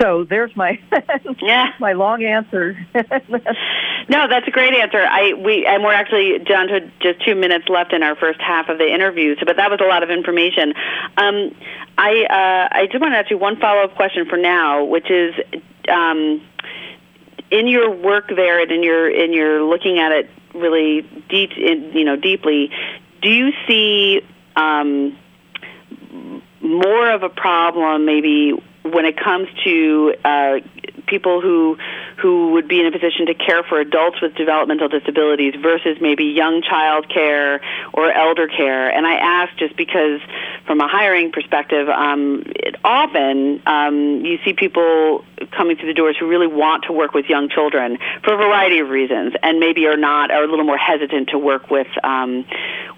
So 0.00 0.24
there's 0.24 0.54
my 0.56 0.80
yeah 1.40 1.72
my 1.78 1.92
long 1.92 2.24
answer. 2.24 2.76
no, 2.94 4.28
that's 4.28 4.48
a 4.48 4.50
great 4.50 4.74
answer. 4.74 4.98
I 4.98 5.34
we 5.34 5.64
and 5.64 5.84
we're 5.84 5.92
actually 5.92 6.38
down 6.40 6.68
to 6.68 6.90
just 7.00 7.24
two 7.24 7.36
minutes 7.36 7.68
left 7.68 7.92
in 7.92 8.02
our 8.02 8.16
first 8.16 8.40
half 8.40 8.68
of 8.68 8.78
the 8.78 8.92
interview. 8.92 9.36
So, 9.38 9.46
but 9.46 9.56
that 9.56 9.70
was 9.70 9.80
a 9.80 9.86
lot 9.86 10.02
of 10.02 10.10
information. 10.10 10.74
Um, 11.16 11.54
I 11.96 12.24
uh, 12.24 12.76
I 12.76 12.86
just 12.90 13.00
want 13.00 13.12
to 13.12 13.18
ask 13.18 13.30
you 13.30 13.38
one 13.38 13.60
follow 13.60 13.82
up 13.82 13.94
question 13.94 14.26
for 14.26 14.36
now, 14.36 14.84
which 14.84 15.10
is. 15.10 15.34
Um, 15.88 16.42
in 17.50 17.66
your 17.66 17.90
work 17.90 18.28
there 18.28 18.60
and 18.60 18.70
in 18.70 18.82
your 18.82 19.08
in 19.08 19.32
your 19.32 19.62
looking 19.64 19.98
at 19.98 20.12
it 20.12 20.28
really 20.58 21.02
deep 21.28 21.50
you 21.56 22.04
know 22.04 22.16
deeply 22.16 22.70
do 23.22 23.28
you 23.28 23.52
see 23.66 24.20
um, 24.56 25.16
more 26.60 27.10
of 27.10 27.22
a 27.22 27.28
problem 27.28 28.04
maybe 28.04 28.52
when 28.82 29.04
it 29.04 29.16
comes 29.16 29.48
to 29.64 30.14
uh, 30.24 30.58
people 31.08 31.40
who 31.40 31.76
who 32.16 32.52
would 32.52 32.68
be 32.68 32.80
in 32.80 32.86
a 32.86 32.92
position 32.92 33.26
to 33.26 33.34
care 33.34 33.62
for 33.62 33.80
adults 33.80 34.20
with 34.20 34.34
developmental 34.34 34.88
disabilities 34.88 35.54
versus 35.60 35.98
maybe 36.00 36.24
young 36.24 36.62
child 36.62 37.08
care 37.08 37.60
or 37.92 38.10
elder 38.12 38.48
care. 38.48 38.90
And 38.90 39.06
I 39.06 39.14
ask 39.14 39.56
just 39.56 39.76
because, 39.76 40.20
from 40.66 40.80
a 40.80 40.88
hiring 40.88 41.32
perspective, 41.32 41.88
um, 41.88 42.42
it, 42.46 42.76
often 42.84 43.62
um, 43.66 44.24
you 44.24 44.38
see 44.44 44.52
people 44.52 45.24
coming 45.52 45.76
through 45.76 45.88
the 45.88 45.94
doors 45.94 46.16
who 46.18 46.28
really 46.28 46.46
want 46.46 46.84
to 46.84 46.92
work 46.92 47.14
with 47.14 47.26
young 47.26 47.48
children 47.48 47.98
for 48.24 48.34
a 48.34 48.36
variety 48.36 48.80
of 48.80 48.88
reasons, 48.88 49.34
and 49.42 49.60
maybe 49.60 49.86
are 49.86 49.96
not 49.96 50.30
are 50.30 50.44
a 50.44 50.46
little 50.46 50.64
more 50.64 50.78
hesitant 50.78 51.30
to 51.30 51.38
work 51.38 51.70
with 51.70 51.88
um, 52.04 52.44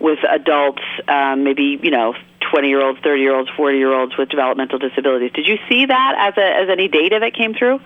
with 0.01 0.19
adults, 0.29 0.83
um, 1.09 1.45
maybe 1.45 1.79
you 1.83 1.91
know 1.91 2.15
20 2.51 2.69
year 2.69 2.83
olds, 2.83 2.99
30 3.03 3.21
year 3.21 3.35
olds, 3.35 3.51
40 3.57 3.79
year 3.79 3.93
olds 3.93 4.17
with 4.19 4.29
developmental 4.29 4.79
disabilities. 4.79 5.33
Did 5.33 5.47
you 5.47 5.59
see 5.69 5.87
that 5.87 6.15
as, 6.19 6.35
a, 6.37 6.63
as 6.63 6.69
any 6.71 6.89
data 6.89 7.19
that 7.21 7.35
came 7.35 7.55
through? 7.55 7.81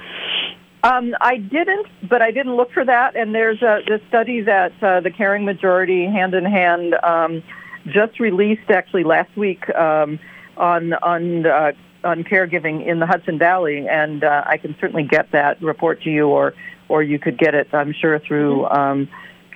Um, 0.82 1.14
I 1.18 1.38
didn't, 1.38 1.86
but 2.06 2.20
I 2.20 2.30
didn't 2.30 2.56
look 2.56 2.70
for 2.72 2.84
that. 2.84 3.16
And 3.16 3.34
there's 3.34 3.62
a 3.62 3.80
the 3.86 4.02
study 4.08 4.42
that 4.42 4.72
uh, 4.82 5.00
the 5.00 5.10
Caring 5.10 5.46
Majority, 5.46 6.04
hand 6.04 6.34
in 6.34 6.44
hand, 6.44 6.94
um, 7.02 7.42
just 7.86 8.20
released 8.20 8.70
actually 8.70 9.04
last 9.04 9.34
week 9.34 9.68
um, 9.74 10.18
on 10.58 10.92
on 10.92 11.46
uh, 11.46 11.72
on 12.04 12.22
caregiving 12.22 12.86
in 12.86 12.98
the 12.98 13.06
Hudson 13.06 13.38
Valley, 13.38 13.88
and 13.88 14.22
uh, 14.22 14.44
I 14.46 14.58
can 14.58 14.76
certainly 14.78 15.04
get 15.04 15.32
that 15.32 15.62
report 15.62 16.02
to 16.02 16.10
you, 16.10 16.28
or 16.28 16.52
or 16.88 17.02
you 17.02 17.18
could 17.18 17.38
get 17.38 17.54
it, 17.54 17.68
I'm 17.72 17.94
sure, 17.94 18.18
through 18.18 18.64
mm-hmm. 18.64 18.76
um, 18.76 19.08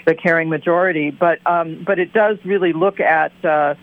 the 0.06 0.14
Caring 0.14 0.48
Majority. 0.48 1.10
But 1.10 1.46
um, 1.46 1.84
but 1.86 1.98
it 1.98 2.14
does 2.14 2.38
really 2.44 2.72
look 2.72 3.00
at 3.00 3.32
uh, 3.44 3.74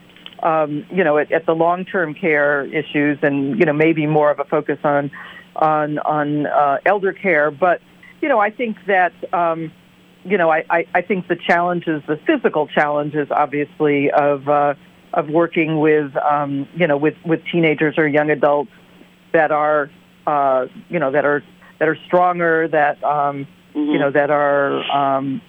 um, 0.44 0.86
you 0.92 1.04
know, 1.04 1.18
at, 1.18 1.32
at 1.32 1.46
the 1.46 1.54
long-term 1.54 2.13
care 2.15 2.63
issues, 2.65 3.20
and 3.22 3.60
you 3.60 3.65
know, 3.65 3.74
maybe 3.74 4.06
more 4.06 4.32
of 4.32 4.39
a 4.39 4.46
focus 4.46 4.80
on 4.84 5.12
on 5.56 6.00
on 6.00 6.48
uh, 6.48 6.77
elder 6.86 7.13
care. 7.13 7.51
But 7.51 7.82
you 8.22 8.30
know, 8.30 8.39
I 8.39 8.50
think 8.50 8.77
that 8.88 9.13
um, 9.34 9.72
you 10.25 10.38
know, 10.38 10.50
I, 10.50 10.65
I, 10.70 10.86
I 10.94 11.01
think 11.01 11.27
the 11.27 11.36
challenges, 11.36 12.01
the 12.08 12.18
physical 12.25 12.68
challenges, 12.68 13.27
obviously, 13.30 14.12
of 14.12 14.50
uh, 14.50 14.74
of 15.13 15.30
working 15.30 15.80
with 15.80 16.15
um, 16.18 16.68
you 16.75 16.88
know 16.88 16.98
with 16.98 17.15
with 17.25 17.42
teenagers 17.51 17.96
or 17.98 18.08
young 18.08 18.30
adults 18.32 18.72
that 19.32 19.51
are 19.51 19.89
uh, 20.25 20.65
you 20.89 21.00
know 21.00 21.12
that 21.12 21.25
are 21.25 21.44
that 21.80 21.88
are 21.88 21.98
stronger, 22.08 22.68
that 22.68 23.04
um, 23.04 23.48
mm-hmm. 23.74 23.92
you 23.92 24.00
know 24.00 24.12
that 24.12 24.32
are 24.32 24.82
um, 24.92 25.42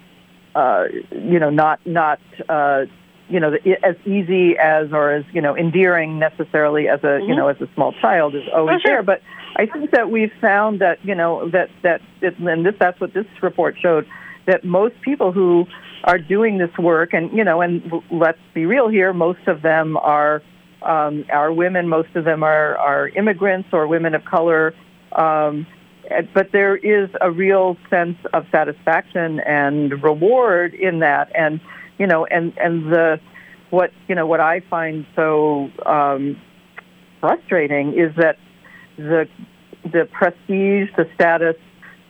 uh, 0.55 0.85
you 1.11 1.38
know 1.38 1.50
not 1.50 1.81
not 1.87 2.21
uh, 2.49 2.85
you 3.28 3.40
know, 3.40 3.54
as 3.83 3.97
easy 4.06 4.56
as 4.59 4.92
or 4.92 5.12
as 5.12 5.25
you 5.33 5.40
know 5.40 5.56
endearing 5.56 6.18
necessarily 6.18 6.88
as 6.88 7.00
a 7.00 7.06
mm-hmm. 7.06 7.28
you 7.30 7.37
know 7.37 7.49
as 7.49 7.61
a 7.61 7.68
small 7.75 7.92
child 7.92 8.35
is 8.35 8.42
always 8.54 8.80
sure. 8.83 8.92
there. 8.97 9.02
But 9.02 9.23
I 9.56 9.66
think 9.66 9.90
that 9.92 10.11
we've 10.11 10.33
found 10.40 10.80
that 10.80 11.04
you 11.04 11.14
know 11.14 11.49
that 11.50 11.71
that 11.83 12.00
it, 12.21 12.38
and 12.38 12.64
this 12.64 12.75
that's 12.78 13.00
what 13.00 13.14
this 13.14 13.26
report 13.42 13.76
showed 13.80 14.06
that 14.47 14.64
most 14.64 15.00
people 15.00 15.33
who 15.33 15.66
are 16.04 16.18
doing 16.18 16.59
this 16.59 16.71
work 16.78 17.12
and 17.12 17.33
you 17.37 17.42
know 17.42 17.61
and 17.61 17.92
let's 18.11 18.38
be 18.54 18.64
real 18.64 18.88
here, 18.88 19.12
most 19.12 19.47
of 19.49 19.62
them 19.62 19.97
are 19.97 20.42
um, 20.83 21.25
are 21.33 21.52
women, 21.52 21.88
most 21.88 22.14
of 22.14 22.25
them 22.25 22.42
are 22.42 22.76
are 22.78 23.09
immigrants 23.09 23.68
or 23.73 23.87
women 23.87 24.14
of 24.14 24.25
color. 24.25 24.75
Um, 25.12 25.66
but 26.33 26.52
there 26.52 26.76
is 26.76 27.11
a 27.21 27.30
real 27.30 27.76
sense 27.90 28.16
of 28.33 28.47
satisfaction 28.52 29.40
and 29.40 30.02
reward 30.02 30.75
in 30.75 31.00
that, 31.00 31.33
and 31.35 31.61
you 31.99 32.07
know, 32.07 32.26
and 32.26 32.57
and 32.59 32.93
the 32.93 33.21
what 33.71 33.91
you 34.09 34.15
know 34.15 34.26
what 34.26 34.41
I 34.41 34.61
find 34.61 35.07
so 35.15 35.71
um, 35.85 36.41
frustrating 37.21 37.95
is 37.99 38.15
that 38.17 38.37
the 38.97 39.29
the 39.85 40.09
prestige, 40.12 40.88
the 40.97 41.09
status, 41.15 41.57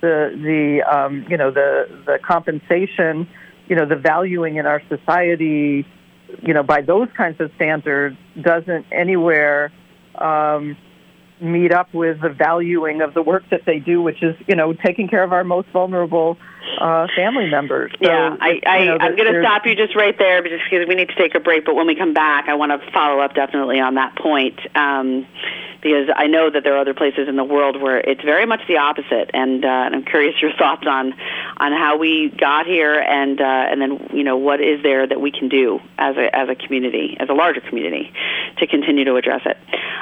the 0.01 0.31
the 0.35 0.83
um, 0.97 1.27
you 1.29 1.37
know 1.37 1.51
the 1.51 1.87
the 2.07 2.19
compensation, 2.27 3.29
you 3.69 3.77
know, 3.77 3.87
the 3.87 3.97
valuing 3.97 4.57
in 4.57 4.67
our 4.67 4.83
society, 4.89 5.87
you 6.43 6.55
know, 6.55 6.63
by 6.63 6.81
those 6.81 7.09
kinds 7.17 7.41
of 7.41 7.51
standards 7.57 8.17
doesn't 8.41 8.87
anywhere 8.93 9.73
um, 10.17 10.77
meet 11.41 11.73
up 11.73 11.93
with 11.93 12.21
the 12.21 12.31
valuing 12.31 13.03
of 13.03 13.15
the 13.15 13.23
work 13.23 13.45
that 13.51 13.65
they 13.65 13.79
do, 13.79 14.03
which 14.03 14.23
is 14.23 14.37
you 14.47 14.57
know 14.57 14.73
taking 14.73 15.09
care 15.09 15.23
of 15.23 15.33
our 15.33 15.45
most 15.45 15.69
vulnerable 15.69 16.37
uh, 16.81 17.07
family 17.17 17.49
members. 17.49 17.93
So 17.93 18.09
yeah, 18.09 18.37
I, 18.41 18.61
I, 18.67 18.79
you 18.79 18.85
know, 18.87 18.99
I'm 19.01 19.17
going 19.17 19.33
to 19.33 19.41
stop 19.43 19.67
you 19.67 19.75
just 19.75 19.95
right 19.95 20.17
there, 20.19 20.43
just 20.43 20.65
because 20.71 20.87
we 20.89 20.95
need 20.95 21.09
to 21.09 21.15
take 21.15 21.35
a 21.35 21.41
break. 21.41 21.65
But 21.65 21.75
when 21.75 21.87
we 21.87 21.95
come 21.95 22.15
back, 22.15 22.49
I 22.49 22.55
want 22.55 22.73
to 22.73 22.91
follow 22.91 23.21
up 23.21 23.35
definitely 23.35 23.81
on 23.81 23.95
that 23.95 24.17
point. 24.17 24.59
Um, 24.75 25.27
because 25.83 26.09
I 26.17 26.27
know 26.27 26.51
that 26.51 26.65
there 26.65 26.75
are 26.75 26.79
other 26.79 26.95
places 26.95 27.29
in 27.29 27.37
the 27.37 27.45
world 27.45 27.81
where 27.81 27.99
it's 27.99 28.23
very 28.23 28.45
much 28.45 28.61
the 28.67 28.79
opposite, 28.79 29.31
and, 29.33 29.65
uh, 29.65 29.69
and 29.69 29.95
I'm 29.95 30.05
curious 30.05 30.35
your 30.43 30.53
thoughts 30.59 30.85
on 30.87 31.15
on 31.59 31.73
how 31.73 31.97
we 31.97 32.29
got 32.29 32.67
here, 32.67 32.99
and 32.99 33.41
uh, 33.41 33.45
and 33.45 33.81
then 33.81 34.09
you 34.13 34.25
know 34.25 34.37
what 34.37 34.61
is 34.61 34.83
there 34.83 35.07
that 35.07 35.21
we 35.21 35.31
can 35.31 35.49
do 35.49 35.81
as 35.97 36.17
a 36.17 36.35
as 36.35 36.49
a 36.49 36.55
community, 36.55 37.17
as 37.21 37.29
a 37.29 37.35
larger 37.35 37.61
community, 37.61 38.13
to 38.59 38.67
continue 38.67 39.05
to 39.05 39.15
address 39.15 39.43
it. 39.45 39.57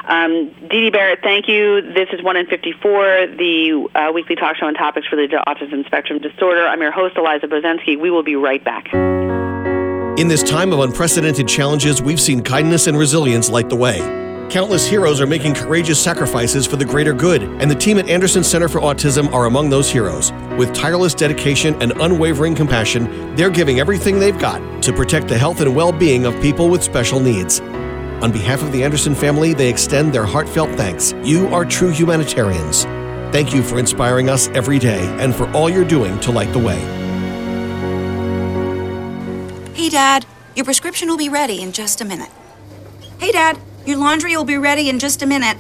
Um, 0.07 0.53
Didi 0.69 0.91
Barrett, 0.91 1.21
thank 1.23 1.49
you. 1.49 1.81
This 1.81 2.09
is 2.13 2.23
One 2.23 2.37
in 2.37 2.47
54, 2.47 3.29
the 3.39 3.89
uh, 3.95 4.13
weekly 4.13 4.37
talk 4.37 4.57
show 4.57 4.67
on 4.67 4.75
topics 4.75 5.07
related 5.11 5.31
to 5.31 5.43
autism 5.49 5.87
spectrum 5.87 6.19
disorder. 6.19 6.67
I'm 6.67 6.81
your 6.83 6.93
host, 6.93 7.17
Eliza 7.17 7.47
Bozensky. 7.47 7.99
We 7.99 8.11
will 8.11 8.23
be 8.23 8.37
right 8.37 8.63
back. 8.63 8.93
In 10.19 10.29
this 10.29 10.43
time 10.43 10.73
of 10.73 10.81
unprecedented 10.81 11.49
challenges, 11.49 12.03
we've 12.03 12.21
seen 12.21 12.43
kindness 12.43 12.87
and 12.87 12.99
resilience 12.99 13.49
light 13.49 13.69
the 13.69 13.77
way. 13.77 13.99
Countless 14.51 14.87
heroes 14.87 15.21
are 15.23 15.27
making 15.27 15.55
courageous 15.55 16.01
sacrifices 16.01 16.67
for 16.67 16.77
the 16.77 16.85
greater 16.85 17.15
good, 17.15 17.43
and 17.43 17.71
the 17.71 17.75
team 17.75 17.99
at 17.99 18.09
Anderson 18.09 18.45
Center 18.45 18.69
for 18.69 18.81
Autism 18.81 19.33
are 19.33 19.47
among 19.47 19.71
those 19.71 19.91
heroes. 19.91 20.33
With 20.59 20.75
tireless 20.75 21.15
dedication 21.15 21.75
and 21.83 21.93
unwavering 21.93 22.55
compassion, 22.55 23.35
they're 23.37 23.51
giving 23.51 23.81
everything 23.81 24.21
they've 24.21 24.39
got 24.39 24.83
to 24.83 24.93
protect 24.93 25.29
the 25.29 25.39
health 25.39 25.61
and 25.61 25.75
well 25.75 25.93
being 25.93 26.27
of 26.27 26.41
people 26.43 26.69
with 26.69 26.85
special 26.85 27.21
needs. 27.21 27.61
On 28.23 28.33
behalf 28.33 28.63
of 28.63 28.73
the 28.73 28.83
Anderson 28.83 29.15
family, 29.15 29.55
they 29.55 29.69
extend 29.69 30.13
their 30.13 30.25
heartfelt 30.25 30.71
thanks. 30.71 31.13
You 31.23 31.49
are 31.49 31.65
true 31.65 31.91
humanitarians. 31.91 32.85
Thank 33.33 33.55
you 33.55 33.63
for 33.63 33.79
inspiring 33.79 34.29
us 34.29 34.49
every 34.49 34.79
day 34.79 35.05
and 35.19 35.35
for 35.35 35.51
all 35.53 35.69
you're 35.69 35.85
doing 35.85 36.19
to 36.21 36.31
light 36.31 36.53
the 36.53 36.59
way. 36.59 36.79
Hey, 39.75 39.89
Dad, 39.89 40.25
your 40.55 40.65
prescription 40.65 41.09
will 41.09 41.17
be 41.17 41.29
ready 41.29 41.61
in 41.61 41.73
just 41.73 42.01
a 42.01 42.05
minute. 42.05 42.31
Hey, 43.19 43.33
Dad. 43.33 43.59
Your 43.87 43.99
laundry 43.99 44.35
will 44.35 44.45
be 44.45 44.57
ready 44.57 44.89
in 44.89 44.99
just 44.99 45.23
a 45.23 45.27
minute. 45.27 45.59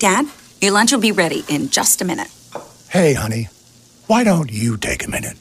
Dad, 0.00 0.26
your 0.60 0.72
lunch 0.72 0.90
will 0.90 0.98
be 0.98 1.12
ready 1.12 1.44
in 1.48 1.68
just 1.68 2.02
a 2.02 2.04
minute. 2.04 2.26
Hey, 2.88 3.14
honey, 3.14 3.48
why 4.08 4.24
don't 4.24 4.50
you 4.50 4.76
take 4.76 5.06
a 5.06 5.10
minute? 5.10 5.36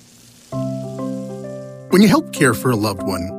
When 1.89 2.03
you 2.03 2.07
help 2.07 2.33
care 2.33 2.53
for 2.53 2.69
a 2.69 2.75
loved 2.75 3.01
one, 3.01 3.38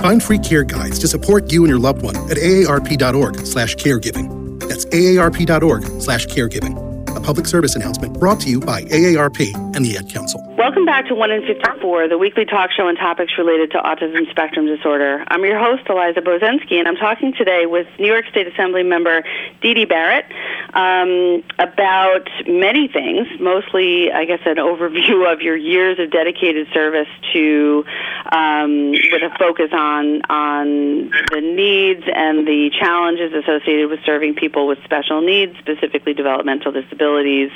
Find 0.00 0.22
free 0.22 0.38
care 0.38 0.64
guides 0.64 0.98
to 1.00 1.08
support 1.08 1.52
you 1.52 1.62
and 1.62 1.68
your 1.68 1.78
loved 1.78 2.02
one 2.02 2.16
at 2.30 2.36
aarp.org 2.36 3.46
slash 3.46 3.76
caregiving. 3.76 4.60
That's 4.60 4.84
aarp.org 4.86 6.00
slash 6.00 6.26
caregiving. 6.26 7.16
A 7.16 7.20
public 7.20 7.46
service 7.46 7.74
announcement 7.74 8.18
brought 8.18 8.40
to 8.40 8.48
you 8.48 8.60
by 8.60 8.82
AARP 8.84 9.67
and 9.78 9.86
the 9.86 9.96
Ad 9.96 10.08
Council. 10.10 10.42
Welcome 10.58 10.84
back 10.84 11.06
to 11.06 11.14
1 11.14 11.30
in 11.30 11.46
54, 11.46 12.08
the 12.08 12.18
weekly 12.18 12.44
talk 12.44 12.72
show 12.72 12.88
on 12.88 12.96
topics 12.96 13.34
related 13.38 13.70
to 13.70 13.78
autism 13.78 14.28
spectrum 14.28 14.66
disorder. 14.66 15.24
I'm 15.28 15.44
your 15.44 15.56
host, 15.56 15.84
Eliza 15.88 16.20
Bozensky, 16.20 16.80
and 16.80 16.88
I'm 16.88 16.96
talking 16.96 17.32
today 17.32 17.64
with 17.66 17.86
New 17.96 18.08
York 18.08 18.26
State 18.26 18.48
Assembly 18.48 18.82
member 18.82 19.22
Didi 19.60 19.84
Barrett 19.84 20.26
um, 20.74 21.44
about 21.60 22.28
many 22.48 22.88
things, 22.88 23.28
mostly, 23.38 24.10
I 24.10 24.24
guess, 24.24 24.40
an 24.46 24.56
overview 24.56 25.32
of 25.32 25.42
your 25.42 25.56
years 25.56 26.00
of 26.00 26.10
dedicated 26.10 26.66
service 26.74 27.08
to, 27.32 27.84
um, 28.32 28.90
with 28.90 29.22
a 29.22 29.30
focus 29.38 29.70
on, 29.72 30.22
on 30.22 31.10
the 31.30 31.40
needs 31.40 32.02
and 32.12 32.48
the 32.48 32.72
challenges 32.80 33.32
associated 33.32 33.90
with 33.90 34.00
serving 34.04 34.34
people 34.34 34.66
with 34.66 34.82
special 34.82 35.20
needs, 35.20 35.56
specifically 35.58 36.14
developmental 36.14 36.72
disabilities 36.72 37.52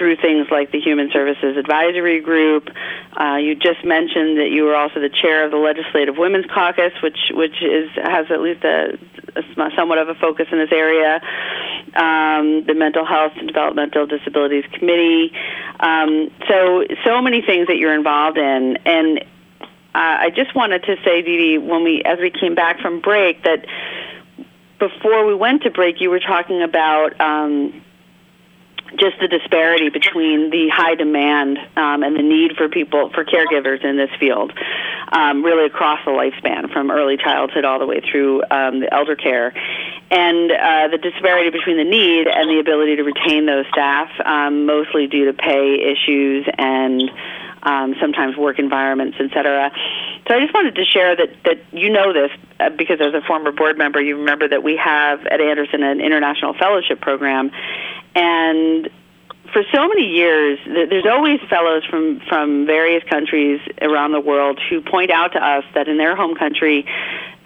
through 0.00 0.16
things 0.16 0.46
like 0.50 0.72
the 0.72 0.80
Human 0.80 1.10
Services 1.12 1.58
Advisory 1.58 2.22
Group. 2.22 2.70
Uh, 3.12 3.36
you 3.36 3.54
just 3.54 3.84
mentioned 3.84 4.38
that 4.38 4.48
you 4.50 4.64
were 4.64 4.74
also 4.74 4.98
the 4.98 5.10
chair 5.10 5.44
of 5.44 5.50
the 5.50 5.58
Legislative 5.58 6.16
Women's 6.16 6.46
Caucus, 6.46 6.94
which 7.02 7.18
which 7.32 7.62
is 7.62 7.90
has 7.96 8.30
at 8.30 8.40
least 8.40 8.64
a, 8.64 8.98
a 9.36 9.70
somewhat 9.76 9.98
of 9.98 10.08
a 10.08 10.14
focus 10.14 10.46
in 10.50 10.56
this 10.56 10.72
area. 10.72 11.20
Um, 11.94 12.64
the 12.64 12.72
Mental 12.74 13.04
Health 13.04 13.32
and 13.36 13.46
Developmental 13.46 14.06
Disabilities 14.06 14.64
Committee. 14.72 15.32
Um, 15.78 16.30
so 16.48 16.86
so 17.04 17.20
many 17.20 17.42
things 17.42 17.66
that 17.66 17.76
you're 17.76 17.94
involved 17.94 18.38
in, 18.38 18.78
and 18.86 19.18
uh, 19.20 19.22
I 19.94 20.30
just 20.34 20.54
wanted 20.54 20.84
to 20.84 20.96
say, 21.04 21.20
Didi, 21.20 21.58
when 21.58 21.84
we 21.84 22.02
as 22.06 22.18
we 22.18 22.30
came 22.30 22.54
back 22.54 22.80
from 22.80 23.00
break, 23.00 23.44
that 23.44 23.66
before 24.78 25.26
we 25.26 25.34
went 25.34 25.64
to 25.64 25.70
break, 25.70 26.00
you 26.00 26.08
were 26.08 26.20
talking 26.20 26.62
about. 26.62 27.20
Um, 27.20 27.82
just 28.96 29.18
the 29.20 29.28
disparity 29.28 29.88
between 29.88 30.50
the 30.50 30.68
high 30.68 30.94
demand 30.94 31.58
um, 31.76 32.02
and 32.02 32.16
the 32.16 32.22
need 32.22 32.56
for 32.56 32.68
people 32.68 33.10
for 33.10 33.24
caregivers 33.24 33.84
in 33.84 33.96
this 33.96 34.10
field, 34.18 34.52
um, 35.12 35.44
really 35.44 35.66
across 35.66 36.00
the 36.04 36.10
lifespan, 36.10 36.72
from 36.72 36.90
early 36.90 37.16
childhood 37.16 37.64
all 37.64 37.78
the 37.78 37.86
way 37.86 38.00
through 38.00 38.42
um, 38.50 38.80
the 38.80 38.92
elder 38.92 39.16
care, 39.16 39.52
and 40.10 40.50
uh, 40.50 40.88
the 40.88 40.98
disparity 40.98 41.50
between 41.50 41.76
the 41.76 41.84
need 41.84 42.26
and 42.26 42.50
the 42.50 42.58
ability 42.58 42.96
to 42.96 43.02
retain 43.02 43.46
those 43.46 43.66
staff, 43.72 44.10
um, 44.24 44.66
mostly 44.66 45.06
due 45.06 45.26
to 45.26 45.32
pay 45.32 45.92
issues 45.92 46.46
and 46.58 47.10
um, 47.62 47.94
sometimes 48.00 48.36
work 48.36 48.58
environments, 48.58 49.16
et 49.20 49.30
cetera. 49.34 49.70
So 50.26 50.34
I 50.34 50.40
just 50.40 50.54
wanted 50.54 50.74
to 50.76 50.84
share 50.84 51.16
that, 51.16 51.30
that 51.44 51.58
you 51.72 51.90
know 51.90 52.12
this 52.12 52.30
uh, 52.58 52.70
because 52.70 53.00
as 53.00 53.14
a 53.14 53.20
former 53.26 53.52
board 53.52 53.78
member, 53.78 54.00
you 54.00 54.18
remember 54.18 54.48
that 54.48 54.62
we 54.62 54.76
have 54.76 55.26
at 55.26 55.40
Anderson 55.40 55.82
an 55.82 56.00
international 56.00 56.54
fellowship 56.54 57.00
program, 57.00 57.50
and 58.14 58.88
for 59.52 59.62
so 59.72 59.88
many 59.88 60.06
years, 60.06 60.58
there's 60.64 61.06
always 61.06 61.40
fellows 61.48 61.84
from, 61.84 62.20
from 62.28 62.66
various 62.66 63.02
countries 63.04 63.60
around 63.80 64.12
the 64.12 64.20
world 64.20 64.60
who 64.68 64.80
point 64.80 65.10
out 65.10 65.32
to 65.32 65.44
us 65.44 65.64
that 65.74 65.88
in 65.88 65.96
their 65.96 66.14
home 66.14 66.36
country, 66.36 66.86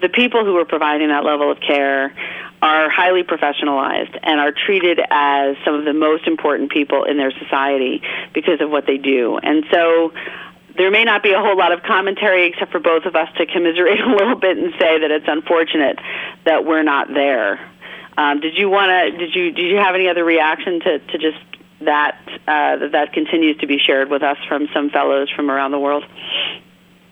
the 0.01 0.09
people 0.09 0.45
who 0.45 0.55
are 0.57 0.65
providing 0.65 1.07
that 1.07 1.23
level 1.23 1.51
of 1.51 1.59
care 1.59 2.13
are 2.61 2.89
highly 2.89 3.23
professionalized 3.23 4.17
and 4.23 4.39
are 4.39 4.51
treated 4.51 4.99
as 5.09 5.55
some 5.65 5.75
of 5.75 5.85
the 5.85 5.93
most 5.93 6.27
important 6.27 6.71
people 6.71 7.03
in 7.03 7.17
their 7.17 7.31
society 7.31 8.01
because 8.33 8.61
of 8.61 8.69
what 8.69 8.85
they 8.85 8.97
do. 8.97 9.37
And 9.37 9.65
so 9.71 10.13
there 10.77 10.91
may 10.91 11.03
not 11.03 11.23
be 11.23 11.31
a 11.31 11.39
whole 11.39 11.57
lot 11.57 11.71
of 11.71 11.83
commentary 11.83 12.47
except 12.47 12.71
for 12.71 12.79
both 12.79 13.05
of 13.05 13.15
us 13.15 13.29
to 13.37 13.45
commiserate 13.45 13.99
a 14.05 14.09
little 14.09 14.35
bit 14.35 14.57
and 14.57 14.73
say 14.79 14.99
that 14.99 15.11
it's 15.11 15.27
unfortunate 15.27 15.99
that 16.43 16.65
we're 16.65 16.83
not 16.83 17.07
there. 17.13 17.59
Um, 18.17 18.39
did 18.39 18.57
you 18.57 18.69
want 18.69 18.89
to? 18.89 19.17
Did 19.17 19.35
you 19.35 19.51
did 19.51 19.69
you 19.69 19.77
have 19.77 19.95
any 19.95 20.07
other 20.07 20.23
reaction 20.23 20.79
to, 20.81 20.99
to 20.99 21.17
just 21.17 21.37
that 21.81 22.17
uh, 22.47 22.77
that 22.77 22.91
that 22.93 23.13
continues 23.13 23.57
to 23.57 23.67
be 23.67 23.77
shared 23.77 24.09
with 24.09 24.23
us 24.23 24.37
from 24.47 24.67
some 24.73 24.89
fellows 24.89 25.29
from 25.35 25.51
around 25.51 25.71
the 25.71 25.79
world? 25.79 26.05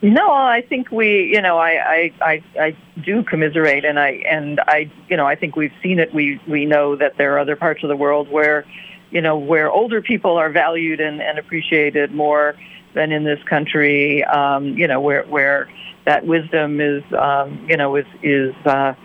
No, 0.04 0.34
I 0.34 0.62
think 0.68 0.92
we, 0.92 1.32
you 1.34 1.42
know, 1.42 1.58
I, 1.58 1.70
I, 1.70 2.14
I, 2.20 2.44
I 2.60 2.78
do 3.06 3.24
commiserate, 3.24 3.86
and 3.86 3.98
I, 3.98 4.22
and 4.30 4.60
I, 4.60 4.92
you 5.08 5.16
know, 5.16 5.26
I 5.26 5.36
think 5.36 5.56
we've 5.56 5.72
seen 5.82 5.98
it. 5.98 6.14
We, 6.14 6.42
we 6.46 6.66
know 6.66 6.98
that 6.98 7.16
there 7.18 7.34
are 7.36 7.40
other 7.40 7.56
parts 7.56 7.84
of 7.84 7.88
the 7.88 7.96
world 7.96 8.30
where, 8.30 8.66
you 9.12 9.22
know, 9.22 9.38
where 9.38 9.72
older 9.72 10.02
people 10.02 10.36
are 10.36 10.50
valued 10.50 11.00
and, 11.00 11.22
and 11.22 11.40
appreciated 11.40 12.12
more 12.12 12.56
than 12.94 13.14
in 13.14 13.24
this 13.24 13.42
country. 13.44 14.26
Um, 14.26 14.78
you 14.78 14.90
know, 14.90 15.00
where, 15.00 15.24
where 15.24 15.70
that 16.04 16.26
wisdom 16.26 16.82
is, 16.82 17.02
um, 17.18 17.66
you 17.70 17.78
know, 17.78 17.96
is, 17.96 18.06
is 18.22 18.54
uh, 18.66 18.96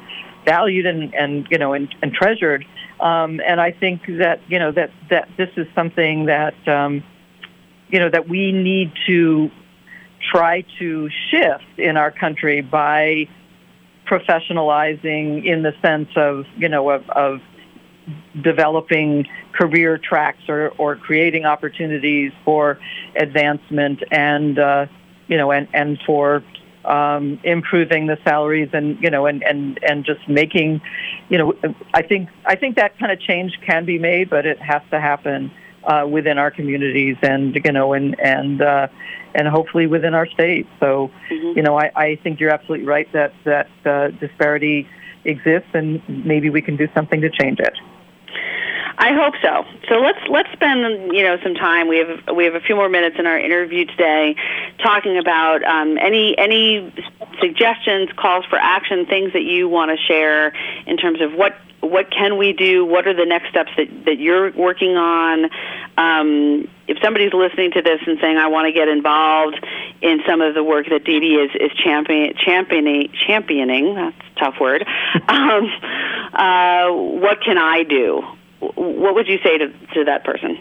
valued 0.54 0.86
and, 0.86 1.14
and 1.14 1.46
you 1.50 1.58
know, 1.58 1.72
and, 1.74 1.88
and 2.02 2.12
treasured. 2.12 2.64
Um, 3.00 3.40
and 3.50 3.60
I 3.60 3.70
think 3.72 4.02
that, 4.18 4.40
you 4.48 4.58
know, 4.58 4.72
that, 4.72 4.90
that 5.10 5.28
this 5.36 5.50
is 5.56 5.66
something 5.74 6.26
that, 6.26 6.56
um, 6.66 7.04
you 7.88 7.98
know, 8.00 8.10
that 8.10 8.28
we 8.28 8.52
need 8.52 8.92
to 9.06 9.50
try 10.32 10.64
to 10.78 11.08
shift 11.30 11.78
in 11.78 11.96
our 11.96 12.10
country 12.10 12.60
by 12.60 13.28
professionalizing 14.06 15.44
in 15.44 15.62
the 15.62 15.74
sense 15.82 16.08
of, 16.16 16.44
you 16.56 16.68
know, 16.68 16.90
of, 16.90 17.08
of 17.10 17.40
developing 18.42 19.26
career 19.52 19.98
tracks 19.98 20.42
or, 20.48 20.70
or 20.78 20.96
creating 20.96 21.44
opportunities 21.44 22.32
for 22.44 22.78
advancement 23.16 24.02
and, 24.10 24.58
uh, 24.58 24.86
you 25.28 25.36
know, 25.36 25.52
and, 25.52 25.68
and 25.72 25.98
for 26.06 26.42
um, 26.84 27.40
improving 27.44 28.06
the 28.06 28.18
salaries 28.24 28.70
and, 28.72 29.02
you 29.02 29.10
know, 29.10 29.26
and, 29.26 29.42
and, 29.42 29.78
and 29.82 30.04
just 30.04 30.28
making, 30.28 30.80
you 31.28 31.38
know, 31.38 31.54
I 31.94 32.02
think, 32.02 32.28
I 32.44 32.56
think 32.56 32.76
that 32.76 32.98
kind 32.98 33.12
of 33.12 33.20
change 33.20 33.58
can 33.66 33.84
be 33.84 33.98
made, 33.98 34.30
but 34.30 34.46
it 34.46 34.58
has 34.60 34.82
to 34.90 35.00
happen 35.00 35.50
uh, 35.84 36.06
within 36.06 36.38
our 36.38 36.50
communities 36.50 37.16
and, 37.22 37.54
you 37.54 37.72
know, 37.72 37.92
and, 37.92 38.18
and, 38.20 38.62
uh, 38.62 38.88
and 39.34 39.46
hopefully 39.46 39.86
within 39.86 40.14
our 40.14 40.26
state. 40.26 40.66
So, 40.80 41.10
mm-hmm. 41.30 41.56
you 41.56 41.62
know, 41.62 41.78
I, 41.78 41.90
I 41.94 42.16
think 42.16 42.40
you're 42.40 42.50
absolutely 42.50 42.86
right 42.86 43.10
that 43.12 43.32
that 43.44 43.68
uh, 43.84 44.08
disparity 44.08 44.88
exists, 45.24 45.68
and 45.74 46.02
maybe 46.08 46.50
we 46.50 46.62
can 46.62 46.76
do 46.76 46.88
something 46.94 47.20
to 47.20 47.30
change 47.30 47.60
it. 47.60 47.74
I 49.00 49.12
hope 49.12 49.34
so. 49.40 49.64
So 49.88 50.00
let's 50.00 50.18
let's 50.28 50.50
spend 50.52 51.12
you 51.14 51.22
know 51.22 51.38
some 51.40 51.54
time. 51.54 51.86
We 51.86 51.98
have 51.98 52.36
we 52.36 52.44
have 52.46 52.56
a 52.56 52.60
few 52.60 52.74
more 52.74 52.88
minutes 52.88 53.14
in 53.16 53.28
our 53.28 53.38
interview 53.38 53.84
today, 53.84 54.34
talking 54.82 55.16
about 55.18 55.62
um, 55.62 55.96
any 55.98 56.36
any 56.36 56.92
suggestions, 57.40 58.10
calls 58.16 58.44
for 58.46 58.58
action, 58.58 59.06
things 59.06 59.32
that 59.34 59.44
you 59.44 59.68
want 59.68 59.96
to 59.96 59.96
share 60.04 60.52
in 60.84 60.96
terms 60.96 61.20
of 61.20 61.32
what 61.32 61.56
what 61.80 62.10
can 62.10 62.38
we 62.38 62.52
do? 62.52 62.84
What 62.84 63.06
are 63.06 63.14
the 63.14 63.24
next 63.24 63.50
steps 63.50 63.70
that, 63.76 63.86
that 64.06 64.18
you're 64.18 64.50
working 64.50 64.96
on? 64.96 65.44
Um, 65.96 66.68
if 66.88 66.98
somebody's 67.00 67.32
listening 67.32 67.70
to 67.72 67.82
this 67.82 68.00
and 68.04 68.18
saying, 68.20 68.36
I 68.36 68.48
want 68.48 68.66
to 68.66 68.72
get 68.72 68.88
involved 68.88 69.64
in 70.02 70.20
some 70.26 70.40
of 70.40 70.54
the 70.54 70.64
work 70.64 70.86
that 70.90 71.04
Didi 71.04 71.34
is, 71.34 71.50
is 71.54 71.70
champion, 71.78 72.34
championing, 72.36 73.12
championing, 73.28 73.94
that's 73.94 74.16
a 74.36 74.40
tough 74.40 74.54
word, 74.60 74.84
um, 75.28 75.70
uh, 76.32 76.90
what 76.90 77.40
can 77.44 77.58
I 77.58 77.84
do? 77.84 78.24
What 78.60 79.14
would 79.14 79.28
you 79.28 79.38
say 79.42 79.58
to, 79.58 79.68
to 79.94 80.04
that 80.04 80.24
person? 80.24 80.58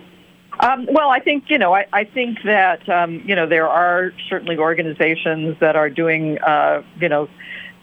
Um, 0.59 0.87
well, 0.89 1.09
I 1.09 1.19
think 1.19 1.45
you 1.49 1.57
know. 1.57 1.73
I, 1.73 1.85
I 1.93 2.03
think 2.03 2.39
that 2.43 2.87
um, 2.89 3.21
you 3.25 3.35
know 3.35 3.47
there 3.47 3.67
are 3.67 4.11
certainly 4.29 4.57
organizations 4.57 5.57
that 5.59 5.75
are 5.75 5.89
doing 5.89 6.39
uh, 6.39 6.81
you 6.99 7.09
know 7.09 7.29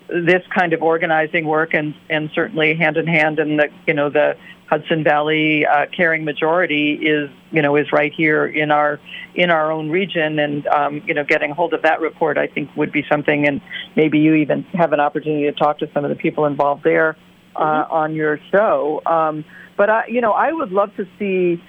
this 0.09 0.43
kind 0.55 0.73
of 0.73 0.83
organizing 0.83 1.47
work, 1.47 1.73
and 1.73 1.95
and 2.11 2.31
certainly 2.35 2.75
hand 2.75 2.97
in 2.97 3.07
hand, 3.07 3.39
in 3.39 3.59
the 3.59 3.69
you 3.87 3.95
know 3.95 4.11
the 4.11 4.37
Hudson 4.67 5.05
Valley 5.05 5.65
uh, 5.67 5.87
Caring 5.97 6.25
Majority 6.25 6.95
is 6.95 7.31
you 7.53 7.63
know 7.63 7.77
is 7.77 7.93
right 7.93 8.13
here 8.13 8.45
in 8.45 8.73
our 8.73 8.99
in 9.37 9.51
our 9.51 9.71
own 9.71 9.91
region, 9.91 10.41
and 10.41 10.67
um, 10.67 11.03
you 11.07 11.15
know 11.15 11.23
getting 11.23 11.51
hold 11.51 11.75
of 11.75 11.83
that 11.83 12.01
report 12.01 12.39
I 12.39 12.49
think 12.49 12.75
would 12.77 12.91
be 12.91 13.05
something, 13.09 13.47
and 13.47 13.61
maybe 13.95 14.19
you 14.19 14.35
even 14.35 14.65
have 14.75 14.93
an 14.93 15.01
opportunity 15.01 15.45
to 15.45 15.53
talk 15.53 15.79
to 15.79 15.91
some 15.95 16.05
of 16.05 16.11
the 16.11 16.17
people 16.17 16.47
involved 16.47 16.83
there 16.83 17.17
uh, 17.55 17.61
mm-hmm. 17.61 17.93
on 17.93 18.15
your 18.15 18.41
show. 18.51 19.01
Um, 19.07 19.45
but 19.77 19.91
I, 19.91 20.07
you 20.09 20.21
know, 20.21 20.33
I 20.33 20.53
would 20.53 20.73
love 20.73 20.95
to 20.97 21.07
see 21.19 21.63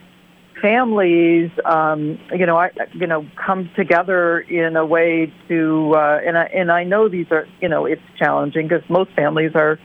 families, 0.62 1.52
um, 1.66 2.18
you 2.32 2.46
know, 2.46 2.58
I, 2.58 2.72
you 2.94 3.08
know, 3.08 3.28
come 3.36 3.70
together 3.76 4.40
in 4.40 4.76
a 4.76 4.86
way 4.86 5.34
to, 5.50 5.94
uh, 5.96 6.20
and 6.26 6.38
I, 6.38 6.44
and 6.46 6.72
I 6.72 6.84
know 6.84 7.10
these 7.10 7.28
are, 7.32 7.48
you 7.62 7.70
know, 7.70 7.86
it's 7.86 8.02
challenging 8.18 8.68
because 8.68 8.88
most 8.90 9.12
families 9.12 9.52
are, 9.56 9.80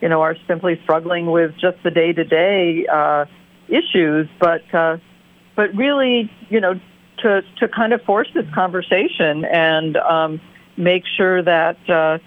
you 0.00 0.08
know, 0.08 0.22
are 0.22 0.36
simply 0.46 0.80
struggling 0.82 1.30
with 1.30 1.52
just 1.60 1.82
the 1.84 1.90
day 1.90 2.12
to 2.12 2.24
day 2.24 2.86
issues, 3.68 4.28
but, 4.40 4.62
uh, 4.74 4.98
but 5.54 5.74
really, 5.74 6.30
you 6.48 6.60
know, 6.60 6.78
to 7.18 7.40
to 7.58 7.68
kind 7.68 7.94
of 7.94 8.02
force 8.02 8.28
this 8.34 8.44
conversation 8.54 9.44
and 9.44 9.96
um, 9.96 10.40
make 10.76 11.04
sure 11.16 11.42
that. 11.42 11.78
Uh, 11.88 12.18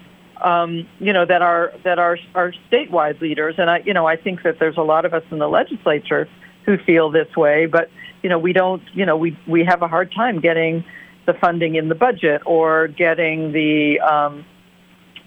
um, 0.44 0.86
you 0.98 1.12
know 1.12 1.24
that 1.24 1.42
our 1.42 1.72
that 1.84 1.98
our 1.98 2.18
our 2.34 2.52
statewide 2.70 3.20
leaders 3.20 3.56
and 3.58 3.70
I 3.70 3.78
you 3.84 3.94
know 3.94 4.06
I 4.06 4.16
think 4.16 4.42
that 4.42 4.58
there's 4.58 4.76
a 4.76 4.82
lot 4.82 5.04
of 5.04 5.14
us 5.14 5.22
in 5.30 5.38
the 5.38 5.48
legislature 5.48 6.28
who 6.66 6.78
feel 6.78 7.10
this 7.10 7.34
way, 7.36 7.66
but 7.66 7.90
you 8.22 8.28
know 8.28 8.38
we 8.38 8.52
don't 8.52 8.82
you 8.92 9.06
know 9.06 9.16
we 9.16 9.38
we 9.46 9.64
have 9.64 9.82
a 9.82 9.88
hard 9.88 10.12
time 10.12 10.40
getting 10.40 10.84
the 11.26 11.34
funding 11.34 11.74
in 11.74 11.88
the 11.88 11.94
budget 11.94 12.42
or 12.46 12.88
getting 12.88 13.52
the 13.52 14.00
um, 14.00 14.44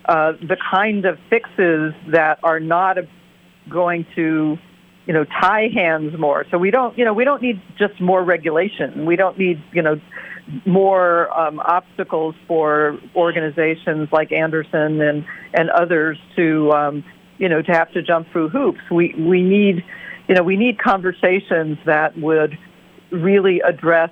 uh, 0.06 0.34
the 0.34 0.58
kind 0.72 1.06
of 1.06 1.18
fixes 1.30 1.94
that 2.08 2.40
are 2.44 2.60
not 2.60 2.98
going 3.70 4.06
to 4.16 4.58
you 5.06 5.14
know, 5.14 5.26
tie 5.26 5.70
hands 5.74 6.18
more. 6.18 6.46
So 6.50 6.58
we 6.58 6.72
don't, 6.72 6.98
you 6.98 7.04
know, 7.04 7.14
we 7.14 7.26
don't 7.26 7.42
need 7.42 7.62
just 7.78 8.00
more 8.00 8.24
regulation. 8.24 9.06
We 9.06 9.16
don't 9.16 9.38
need, 9.38 9.62
you 9.74 9.82
know, 9.82 10.00
more 10.66 11.32
um, 11.38 11.60
obstacles 11.60 12.36
for 12.48 13.00
organizations 13.16 14.10
like 14.12 14.32
Anderson 14.32 15.02
and 15.02 15.26
and 15.54 15.70
others 15.70 16.18
to, 16.36 16.72
um, 16.72 17.04
you 17.38 17.48
know, 17.48 17.62
to 17.62 17.72
have 17.72 17.92
to 17.94 18.02
jump 18.02 18.28
through 18.32 18.50
hoops. 18.50 18.80
We 18.92 19.14
we 19.18 19.42
need, 19.42 19.84
you 20.28 20.36
know, 20.36 20.44
we 20.44 20.58
need 20.58 20.80
conversations 20.80 21.78
that 21.86 22.18
would 22.18 22.58
really 23.12 23.62
address 23.62 24.10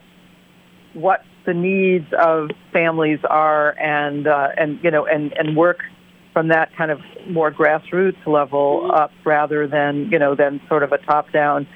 what 0.94 1.24
the 1.46 1.54
needs 1.54 2.08
of 2.20 2.50
families 2.72 3.20
are 3.30 3.78
and 3.80 4.28
uh, 4.28 4.50
and 4.58 4.80
you 4.84 4.92
know 4.92 5.06
and 5.06 5.34
and 5.34 5.56
work 5.58 5.80
from 6.34 6.48
that 6.50 6.76
kind 6.78 6.92
of 6.92 7.00
more 7.28 7.52
grassroots 7.52 8.26
level 8.26 8.92
up 8.94 9.12
rather 9.26 9.68
than 9.68 10.10
you 10.12 10.20
know 10.20 10.36
than 10.36 10.62
sort 10.68 10.84
of 10.84 10.92
a 10.92 10.98
top 11.00 11.32
down 11.32 11.68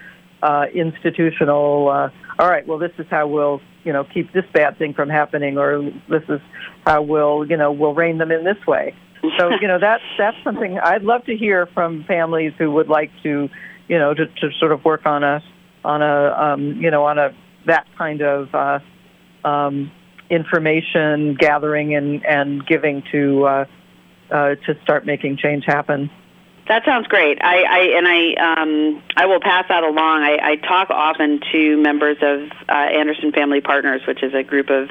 uh, 0.43 0.65
institutional 0.73 1.89
uh, 1.89 2.09
all 2.39 2.49
right 2.49 2.67
well 2.67 2.77
this 2.77 2.91
is 2.97 3.05
how 3.09 3.27
we'll 3.27 3.61
you 3.83 3.93
know 3.93 4.03
keep 4.03 4.31
this 4.33 4.45
bad 4.53 4.77
thing 4.77 4.93
from 4.93 5.09
happening 5.09 5.57
or 5.57 5.83
this 6.09 6.23
is 6.29 6.39
how 6.85 7.01
we'll 7.01 7.45
you 7.45 7.57
know 7.57 7.71
we'll 7.71 7.93
rein 7.93 8.17
them 8.17 8.31
in 8.31 8.43
this 8.43 8.57
way 8.67 8.93
so 9.37 9.49
you 9.61 9.67
know 9.67 9.79
that's 9.79 10.03
that's 10.17 10.37
something 10.43 10.77
I'd 10.79 11.03
love 11.03 11.25
to 11.25 11.35
hear 11.35 11.67
from 11.73 12.03
families 12.07 12.53
who 12.57 12.71
would 12.71 12.87
like 12.87 13.11
to 13.23 13.49
you 13.87 13.99
know 13.99 14.13
to, 14.13 14.25
to 14.25 14.49
sort 14.59 14.71
of 14.71 14.83
work 14.83 15.05
on 15.05 15.23
a 15.23 15.43
on 15.83 16.01
a 16.01 16.53
um, 16.53 16.81
you 16.81 16.91
know 16.91 17.05
on 17.05 17.17
a 17.17 17.35
that 17.65 17.85
kind 17.97 18.21
of 18.21 18.53
uh, 18.53 18.79
um, 19.47 19.91
information 20.29 21.35
gathering 21.39 21.95
and, 21.95 22.25
and 22.25 22.65
giving 22.65 23.03
to 23.11 23.45
uh, 23.45 23.65
uh, 24.31 24.55
to 24.65 24.79
start 24.83 25.05
making 25.05 25.37
change 25.37 25.63
happen. 25.65 26.09
That 26.67 26.83
sounds 26.83 27.07
great. 27.07 27.37
I, 27.41 27.61
I 27.61 27.79
and 27.95 28.07
I 28.07 28.61
um, 28.61 29.03
I 29.15 29.27
will 29.27 29.39
pass 29.39 29.65
that 29.69 29.83
along. 29.83 30.23
I, 30.23 30.39
I 30.41 30.55
talk 30.55 30.89
often 30.89 31.39
to 31.51 31.77
members 31.77 32.17
of 32.21 32.49
uh, 32.67 32.71
Anderson 32.71 33.31
Family 33.31 33.61
Partners, 33.61 34.01
which 34.07 34.23
is 34.23 34.33
a 34.33 34.41
group 34.41 34.71
of 34.71 34.89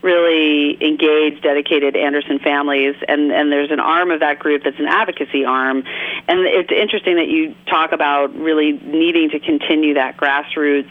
really 0.00 0.82
engaged, 0.82 1.42
dedicated 1.42 1.96
Anderson 1.96 2.38
families, 2.38 2.96
and 3.06 3.30
and 3.30 3.52
there's 3.52 3.70
an 3.70 3.78
arm 3.78 4.10
of 4.10 4.20
that 4.20 4.38
group 4.38 4.64
that's 4.64 4.78
an 4.78 4.86
advocacy 4.86 5.44
arm, 5.44 5.84
and 6.28 6.40
it's 6.40 6.72
interesting 6.72 7.16
that 7.16 7.28
you 7.28 7.54
talk 7.66 7.92
about 7.92 8.34
really 8.34 8.72
needing 8.72 9.28
to 9.30 9.38
continue 9.38 9.94
that 9.94 10.16
grassroots 10.16 10.90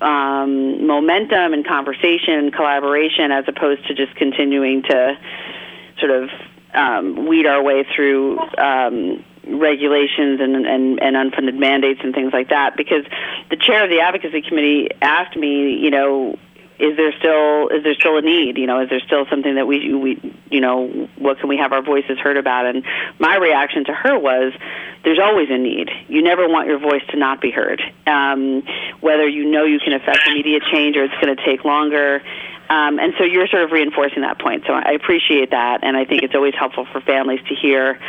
um, 0.00 0.86
momentum 0.86 1.52
and 1.52 1.66
conversation 1.66 2.34
and 2.34 2.52
collaboration 2.54 3.30
as 3.30 3.44
opposed 3.46 3.86
to 3.88 3.94
just 3.94 4.14
continuing 4.16 4.82
to 4.82 5.18
sort 5.98 6.10
of 6.10 6.30
um, 6.72 7.26
weed 7.26 7.46
our 7.46 7.62
way 7.62 7.84
through 7.94 8.38
um, 8.58 9.22
regulations 9.46 10.40
and, 10.40 10.66
and, 10.66 11.02
and 11.02 11.16
unfunded 11.16 11.58
mandates 11.58 12.00
and 12.02 12.14
things 12.14 12.32
like 12.32 12.50
that. 12.50 12.76
Because 12.76 13.04
the 13.50 13.56
chair 13.56 13.84
of 13.84 13.90
the 13.90 14.00
advocacy 14.00 14.42
committee 14.42 14.88
asked 15.02 15.36
me, 15.36 15.78
you 15.78 15.90
know, 15.90 16.38
is 16.78 16.96
there 16.96 17.12
still 17.18 17.68
is 17.68 17.84
there 17.84 17.94
still 17.94 18.16
a 18.18 18.22
need? 18.22 18.58
You 18.58 18.66
know, 18.66 18.80
is 18.80 18.90
there 18.90 19.00
still 19.00 19.26
something 19.30 19.54
that 19.54 19.66
we 19.66 19.94
we 19.94 20.34
you 20.50 20.60
know 20.60 20.88
what 21.16 21.38
can 21.38 21.48
we 21.48 21.56
have 21.56 21.72
our 21.72 21.82
voices 21.82 22.18
heard 22.18 22.36
about? 22.36 22.66
And 22.66 22.84
my 23.20 23.36
reaction 23.36 23.84
to 23.84 23.92
her 23.92 24.18
was, 24.18 24.52
there's 25.04 25.20
always 25.20 25.48
a 25.50 25.58
need. 25.58 25.90
You 26.08 26.22
never 26.22 26.48
want 26.48 26.66
your 26.66 26.78
voice 26.78 27.02
to 27.10 27.16
not 27.16 27.40
be 27.40 27.52
heard, 27.52 27.80
um, 28.06 28.62
whether 29.00 29.28
you 29.28 29.44
know 29.44 29.64
you 29.64 29.78
can 29.78 29.92
affect 29.92 30.26
immediate 30.26 30.64
change 30.72 30.96
or 30.96 31.04
it's 31.04 31.14
going 31.22 31.34
to 31.36 31.44
take 31.44 31.64
longer. 31.64 32.22
Um, 32.68 32.98
and 32.98 33.12
so 33.18 33.24
you're 33.24 33.46
sort 33.46 33.62
of 33.62 33.72
reinforcing 33.72 34.22
that 34.22 34.38
point. 34.38 34.64
So 34.66 34.72
I 34.72 34.92
appreciate 34.92 35.50
that, 35.50 35.84
and 35.84 35.96
I 35.96 36.06
think 36.06 36.22
it's 36.22 36.34
always 36.34 36.54
helpful 36.54 36.86
for 36.90 37.00
families 37.02 37.40
to 37.48 37.54
hear 37.54 38.00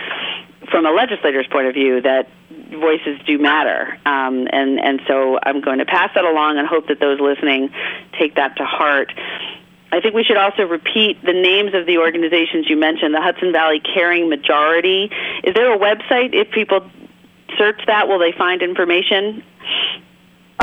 from 0.70 0.86
a 0.86 0.92
legislator's 0.92 1.48
point 1.48 1.68
of 1.68 1.74
view 1.74 2.02
that 2.02 2.30
voices 2.72 3.20
do 3.26 3.38
matter. 3.38 3.98
Um, 4.06 4.48
and, 4.52 4.80
and 4.80 5.02
so 5.08 5.40
I'm 5.42 5.62
going 5.62 5.80
to 5.80 5.86
pass 5.86 6.12
that 6.16 6.24
along 6.24 6.58
and 6.58 6.68
hope 6.68 6.88
that 6.88 7.00
those 7.00 7.20
listening 7.20 7.70
take 8.20 8.36
that 8.36 8.58
to 8.58 8.66
heart. 8.66 9.12
I 9.92 10.02
think 10.02 10.14
we 10.14 10.24
should 10.24 10.38
also 10.38 10.64
repeat 10.64 11.24
the 11.24 11.34
names 11.34 11.74
of 11.74 11.86
the 11.86 12.00
organizations 12.00 12.70
you 12.70 12.78
mentioned, 12.78 13.14
the 13.14 13.22
Hudson 13.22 13.52
Valley 13.52 13.80
Caring 13.80 14.30
Majority. 14.30 15.10
Is 15.44 15.54
there 15.54 15.74
a 15.74 15.78
website? 15.78 16.34
If 16.34 16.52
people 16.52 16.82
search 17.58 17.82
that, 17.88 18.08
will 18.08 18.20
they 18.20 18.34
find 18.34 18.62
information? 18.62 19.44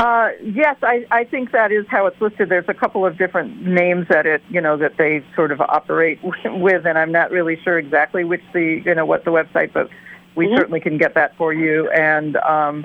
Uh, 0.03 0.31
yes, 0.43 0.75
I, 0.83 1.07
I 1.13 1.23
think 1.23 1.53
that 1.53 1.71
is 1.71 1.87
how 1.89 2.07
it's 2.07 2.21
listed. 2.21 2.49
There's 2.49 2.69
a 2.69 2.75
couple 2.75 3.07
of 3.07 3.17
different 3.17 3.65
names 3.65 4.09
that 4.09 4.27
it, 4.27 4.43
you 4.51 4.61
know, 4.61 4.77
that 4.79 4.97
they 4.99 5.25
sort 5.37 5.53
of 5.53 5.61
operate 5.61 6.19
with, 6.45 6.85
and 6.87 6.99
I'm 6.99 7.13
not 7.13 7.31
really 7.31 7.57
sure 7.63 7.79
exactly 7.79 8.25
which 8.25 8.43
the, 8.53 8.83
you 8.85 8.97
know, 8.97 9.07
what 9.07 9.25
the 9.25 9.31
website, 9.31 9.73
but 9.73 9.89
we 10.35 10.47
mm-hmm. 10.47 10.57
certainly 10.57 10.81
can 10.81 10.99
get 10.99 11.15
that 11.15 11.37
for 11.37 11.55
you. 11.55 11.89
And 11.91 12.35
um, 12.39 12.85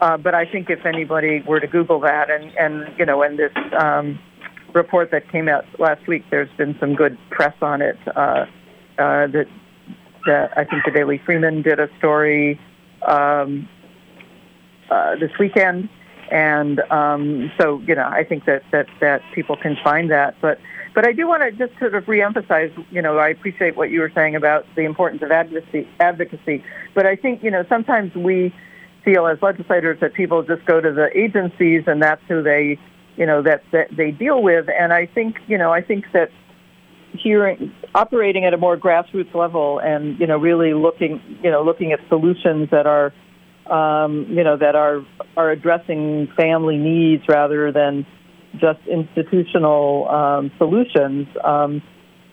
uh, 0.00 0.16
but 0.16 0.34
I 0.34 0.44
think 0.44 0.70
if 0.70 0.84
anybody 0.84 1.40
were 1.46 1.60
to 1.60 1.68
Google 1.68 2.00
that, 2.00 2.30
and 2.30 2.50
and 2.58 2.98
you 2.98 3.06
know, 3.06 3.22
and 3.22 3.38
this 3.38 3.52
um, 3.78 4.18
report 4.74 5.12
that 5.12 5.30
came 5.30 5.48
out 5.48 5.66
last 5.78 6.04
week, 6.08 6.24
there's 6.32 6.50
been 6.56 6.76
some 6.80 6.96
good 6.96 7.16
press 7.30 7.54
on 7.62 7.80
it. 7.80 7.98
Uh, 8.08 8.46
uh, 8.98 9.28
that 9.28 9.46
that 10.26 10.58
I 10.58 10.64
think 10.64 10.84
the 10.84 10.90
Daily 10.90 11.18
Freeman 11.24 11.62
did 11.62 11.78
a 11.78 11.88
story 11.98 12.58
um, 13.06 13.68
uh, 14.90 15.14
this 15.14 15.30
weekend, 15.38 15.88
and 16.30 16.80
um, 16.90 17.50
so 17.58 17.80
you 17.86 17.94
know, 17.94 18.06
I 18.06 18.24
think 18.24 18.44
that 18.46 18.62
that 18.72 18.86
that 19.00 19.22
people 19.34 19.56
can 19.56 19.76
find 19.82 20.10
that, 20.10 20.36
but. 20.40 20.58
But 20.92 21.06
I 21.06 21.12
do 21.12 21.28
want 21.28 21.42
to 21.44 21.52
just 21.52 21.78
sort 21.78 21.94
of 21.94 22.02
reemphasize, 22.06 22.74
you 22.90 23.00
know, 23.00 23.16
I 23.16 23.28
appreciate 23.28 23.76
what 23.76 23.90
you 23.90 24.00
were 24.00 24.10
saying 24.12 24.34
about 24.34 24.66
the 24.74 24.82
importance 24.82 25.22
of 25.22 25.30
advocacy, 25.30 25.88
advocacy. 26.00 26.64
But 26.96 27.06
I 27.06 27.14
think, 27.14 27.44
you 27.44 27.50
know, 27.52 27.64
sometimes 27.68 28.12
we 28.16 28.52
feel 29.04 29.28
as 29.28 29.40
legislators 29.40 30.00
that 30.00 30.14
people 30.14 30.42
just 30.42 30.64
go 30.66 30.80
to 30.80 30.92
the 30.92 31.16
agencies 31.16 31.84
and 31.86 32.02
that's 32.02 32.20
who 32.26 32.42
they, 32.42 32.76
you 33.16 33.24
know, 33.24 33.40
that, 33.40 33.62
that 33.70 33.96
they 33.96 34.10
deal 34.10 34.42
with. 34.42 34.66
And 34.68 34.92
I 34.92 35.06
think, 35.06 35.36
you 35.46 35.56
know, 35.56 35.72
I 35.72 35.80
think 35.80 36.06
that 36.12 36.32
hearing, 37.12 37.72
operating 37.94 38.44
at 38.44 38.52
a 38.52 38.56
more 38.56 38.76
grassroots 38.76 39.32
level 39.32 39.78
and, 39.78 40.18
you 40.18 40.26
know, 40.26 40.38
really 40.38 40.74
looking, 40.74 41.22
you 41.40 41.52
know, 41.52 41.62
looking 41.62 41.92
at 41.92 42.00
solutions 42.08 42.68
that 42.72 42.88
are, 42.88 43.12
um, 43.70 44.26
you 44.30 44.44
know, 44.44 44.56
that 44.56 44.74
are, 44.74 45.02
are 45.36 45.50
addressing 45.50 46.28
family 46.36 46.76
needs 46.76 47.22
rather 47.28 47.72
than, 47.72 48.06
just 48.58 48.80
institutional 48.86 50.08
um, 50.08 50.50
solutions, 50.58 51.28
um, 51.44 51.82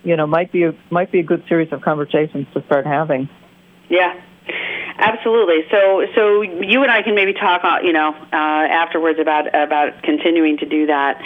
you 0.03 0.15
know, 0.15 0.25
might 0.25 0.51
be 0.51 0.63
a, 0.63 0.71
might 0.89 1.11
be 1.11 1.19
a 1.19 1.23
good 1.23 1.43
series 1.47 1.71
of 1.71 1.81
conversations 1.81 2.47
to 2.53 2.63
start 2.65 2.85
having. 2.85 3.29
Yeah, 3.89 4.19
Absolutely. 4.99 5.63
So, 5.69 6.07
so 6.15 6.41
you 6.41 6.81
and 6.81 6.91
I 6.91 7.03
can 7.03 7.13
maybe 7.13 7.33
talk, 7.33 7.63
uh, 7.63 7.77
you 7.83 7.93
know, 7.93 8.15
uh, 8.33 8.35
afterwards 8.35 9.19
about 9.19 9.47
about 9.53 10.01
continuing 10.01 10.57
to 10.57 10.65
do 10.65 10.87
that. 10.87 11.21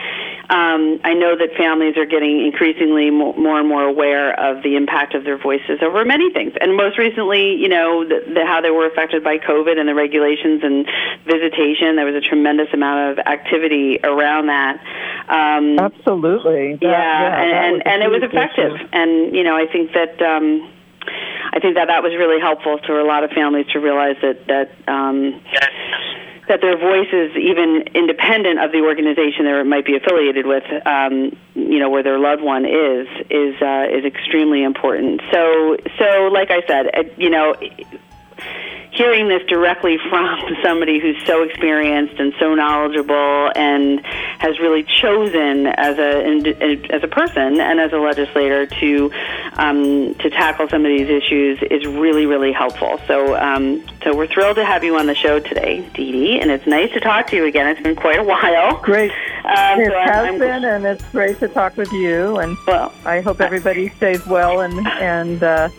Um, 0.50 1.00
I 1.06 1.14
know 1.14 1.38
that 1.38 1.56
families 1.56 1.96
are 1.96 2.06
getting 2.06 2.46
increasingly 2.46 3.10
more 3.10 3.60
and 3.60 3.70
more 3.70 3.84
aware 3.84 4.38
of 4.38 4.62
the 4.64 4.76
impact 4.76 5.16
of 5.16 5.24
their 5.24 5.38
voices 5.38 5.80
over 5.82 6.04
many 6.04 6.34
things, 6.34 6.54
and 6.60 6.76
most 6.76 6.98
recently, 6.98 7.56
you 7.56 7.70
know, 7.70 8.04
the, 8.04 8.34
the, 8.34 8.46
how 8.46 8.60
they 8.60 8.72
were 8.72 8.86
affected 8.88 9.24
by 9.24 9.38
COVID 9.38 9.80
and 9.80 9.88
the 9.88 9.96
regulations 9.96 10.62
and 10.64 10.86
visitation. 11.26 11.96
There 11.96 12.06
was 12.06 12.16
a 12.16 12.28
tremendous 12.28 12.68
amount 12.74 13.12
of 13.12 13.26
activity 13.26 14.00
around 14.04 14.48
that. 14.48 14.84
Um, 15.30 15.80
Absolutely. 15.80 16.76
That, 16.76 16.82
yeah, 16.82 16.92
yeah, 16.92 17.42
and 17.42 17.76
and, 17.76 17.88
and 17.88 18.04
it 18.04 18.12
was 18.12 18.22
effective. 18.22 18.76
Issue. 18.76 18.88
And 18.92 19.34
you 19.34 19.46
know, 19.46 19.56
I 19.56 19.66
think 19.66 19.94
that. 19.94 20.22
Um, 20.22 20.74
I 21.54 21.60
think 21.60 21.76
that 21.76 21.88
that 21.88 22.02
was 22.02 22.14
really 22.18 22.40
helpful 22.40 22.80
to 22.80 23.02
a 23.02 23.06
lot 23.06 23.24
of 23.24 23.32
families 23.32 23.68
to 23.74 23.80
realize 23.80 24.16
that 24.22 24.48
that 24.48 24.72
um, 24.88 25.42
that 26.48 26.60
their 26.62 26.78
voices, 26.78 27.36
even 27.38 27.84
independent 27.94 28.60
of 28.60 28.72
the 28.72 28.82
organization 28.82 29.46
they 29.46 29.64
might 29.64 29.86
be 29.86 29.96
affiliated 29.96 30.46
with, 30.46 30.64
um, 30.86 31.32
you 31.56 31.80
know, 31.80 31.90
where 31.90 32.04
their 32.04 32.20
loved 32.20 32.42
one 32.42 32.66
is, 32.66 33.08
is 33.30 33.56
uh, 33.62 33.86
is 33.92 34.06
extremely 34.06 34.64
important. 34.64 35.22
So, 35.32 35.78
so 36.00 36.30
like 36.32 36.52
I 36.52 36.62
said, 36.68 36.88
uh, 36.94 37.04
you 37.18 37.30
know 37.30 37.56
hearing 38.92 39.30
this 39.30 39.42
directly 39.48 39.98
from 40.10 40.56
somebody 40.64 41.00
who's 41.00 41.18
so 41.26 41.44
experienced 41.44 42.20
and 42.20 42.34
so 42.40 42.54
knowledgeable 42.54 43.52
and 43.56 44.06
has 44.06 44.60
really 44.60 44.84
chosen 44.84 45.68
as 45.68 45.98
a 45.98 46.92
as 46.92 47.04
a 47.04 47.08
person 47.08 47.60
and 47.60 47.80
as 47.80 47.94
a 47.94 47.98
legislator 47.98 48.66
to 48.66 49.12
um, 49.54 50.14
to 50.16 50.30
tackle 50.30 50.68
some 50.68 50.86
of 50.86 50.90
these 50.90 51.10
issues 51.10 51.62
is 51.64 51.86
really 51.86 52.26
really 52.26 52.52
helpful. 52.52 53.00
So 53.08 53.36
um, 53.38 53.84
so 54.04 54.16
we're 54.16 54.28
thrilled 54.28 54.58
to 54.58 54.66
have 54.66 54.84
you 54.84 54.98
on 54.98 55.08
the 55.08 55.16
show 55.16 55.40
today, 55.40 55.88
Didi, 55.94 56.40
and 56.40 56.52
it's 56.52 56.68
nice 56.68 56.92
to 56.92 57.00
talk 57.00 57.28
to 57.28 57.36
you 57.36 57.46
again. 57.46 57.68
It's 57.68 57.82
been 57.82 57.96
quite 57.96 58.20
a 58.20 58.24
while. 58.24 58.78
Great. 58.82 59.12
Um, 59.46 59.80
it 59.80 59.92
so 59.92 60.00
has 60.00 60.28
I'm, 60.28 60.38
been, 60.38 60.66
and 60.66 60.86
it's 60.86 61.04
great 61.12 61.40
to 61.40 61.48
talk 61.48 61.76
with 61.78 61.92
you. 61.92 62.38
And 62.38 62.58
well, 62.68 62.94
I 63.06 63.22
hope 63.22 63.42
everybody 63.42 63.90
stays 63.90 64.26
well 64.28 64.62
and 64.62 64.86
and. 64.88 65.42
Uh, 65.42 65.70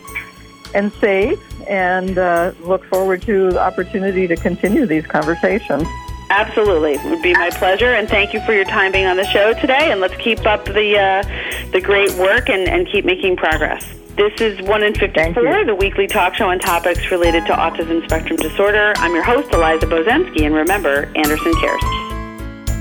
and 0.73 0.91
safe, 0.93 1.39
and 1.67 2.17
uh, 2.17 2.53
look 2.61 2.83
forward 2.85 3.21
to 3.23 3.51
the 3.51 3.59
opportunity 3.59 4.27
to 4.27 4.35
continue 4.35 4.85
these 4.85 5.05
conversations. 5.05 5.87
Absolutely, 6.29 6.93
it 6.93 7.03
would 7.05 7.21
be 7.21 7.33
my 7.33 7.49
pleasure, 7.51 7.93
and 7.93 8.09
thank 8.09 8.33
you 8.33 8.41
for 8.41 8.53
your 8.53 8.65
time 8.65 8.91
being 8.91 9.05
on 9.05 9.17
the 9.17 9.25
show 9.25 9.53
today. 9.53 9.91
And 9.91 10.01
let's 10.01 10.15
keep 10.17 10.45
up 10.45 10.65
the 10.65 10.97
uh, 10.97 11.69
the 11.71 11.81
great 11.81 12.11
work 12.15 12.49
and, 12.49 12.67
and 12.67 12.87
keep 12.87 13.05
making 13.05 13.35
progress. 13.35 13.85
This 14.15 14.39
is 14.41 14.61
1 14.61 14.83
in 14.83 14.93
54, 14.93 15.65
the 15.65 15.73
weekly 15.73 16.05
talk 16.05 16.35
show 16.35 16.49
on 16.49 16.59
topics 16.59 17.09
related 17.09 17.47
to 17.47 17.53
autism 17.53 18.03
spectrum 18.03 18.37
disorder. 18.37 18.93
I'm 18.97 19.11
your 19.11 19.23
host, 19.23 19.51
Eliza 19.51 19.87
Bozensky, 19.87 20.45
and 20.45 20.53
remember, 20.53 21.11
Anderson 21.15 21.51
cares. 21.55 21.81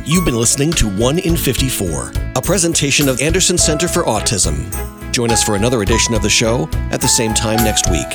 You've 0.04 0.26
been 0.26 0.36
listening 0.36 0.72
to 0.72 0.88
1 0.88 1.20
in 1.20 1.36
54, 1.36 2.12
a 2.36 2.42
presentation 2.42 3.08
of 3.08 3.20
Anderson 3.22 3.56
Center 3.56 3.88
for 3.88 4.02
Autism. 4.02 4.91
Join 5.12 5.30
us 5.30 5.44
for 5.44 5.56
another 5.56 5.82
edition 5.82 6.14
of 6.14 6.22
the 6.22 6.30
show 6.30 6.70
at 6.90 7.02
the 7.02 7.08
same 7.08 7.34
time 7.34 7.58
next 7.58 7.90
week. 7.90 8.08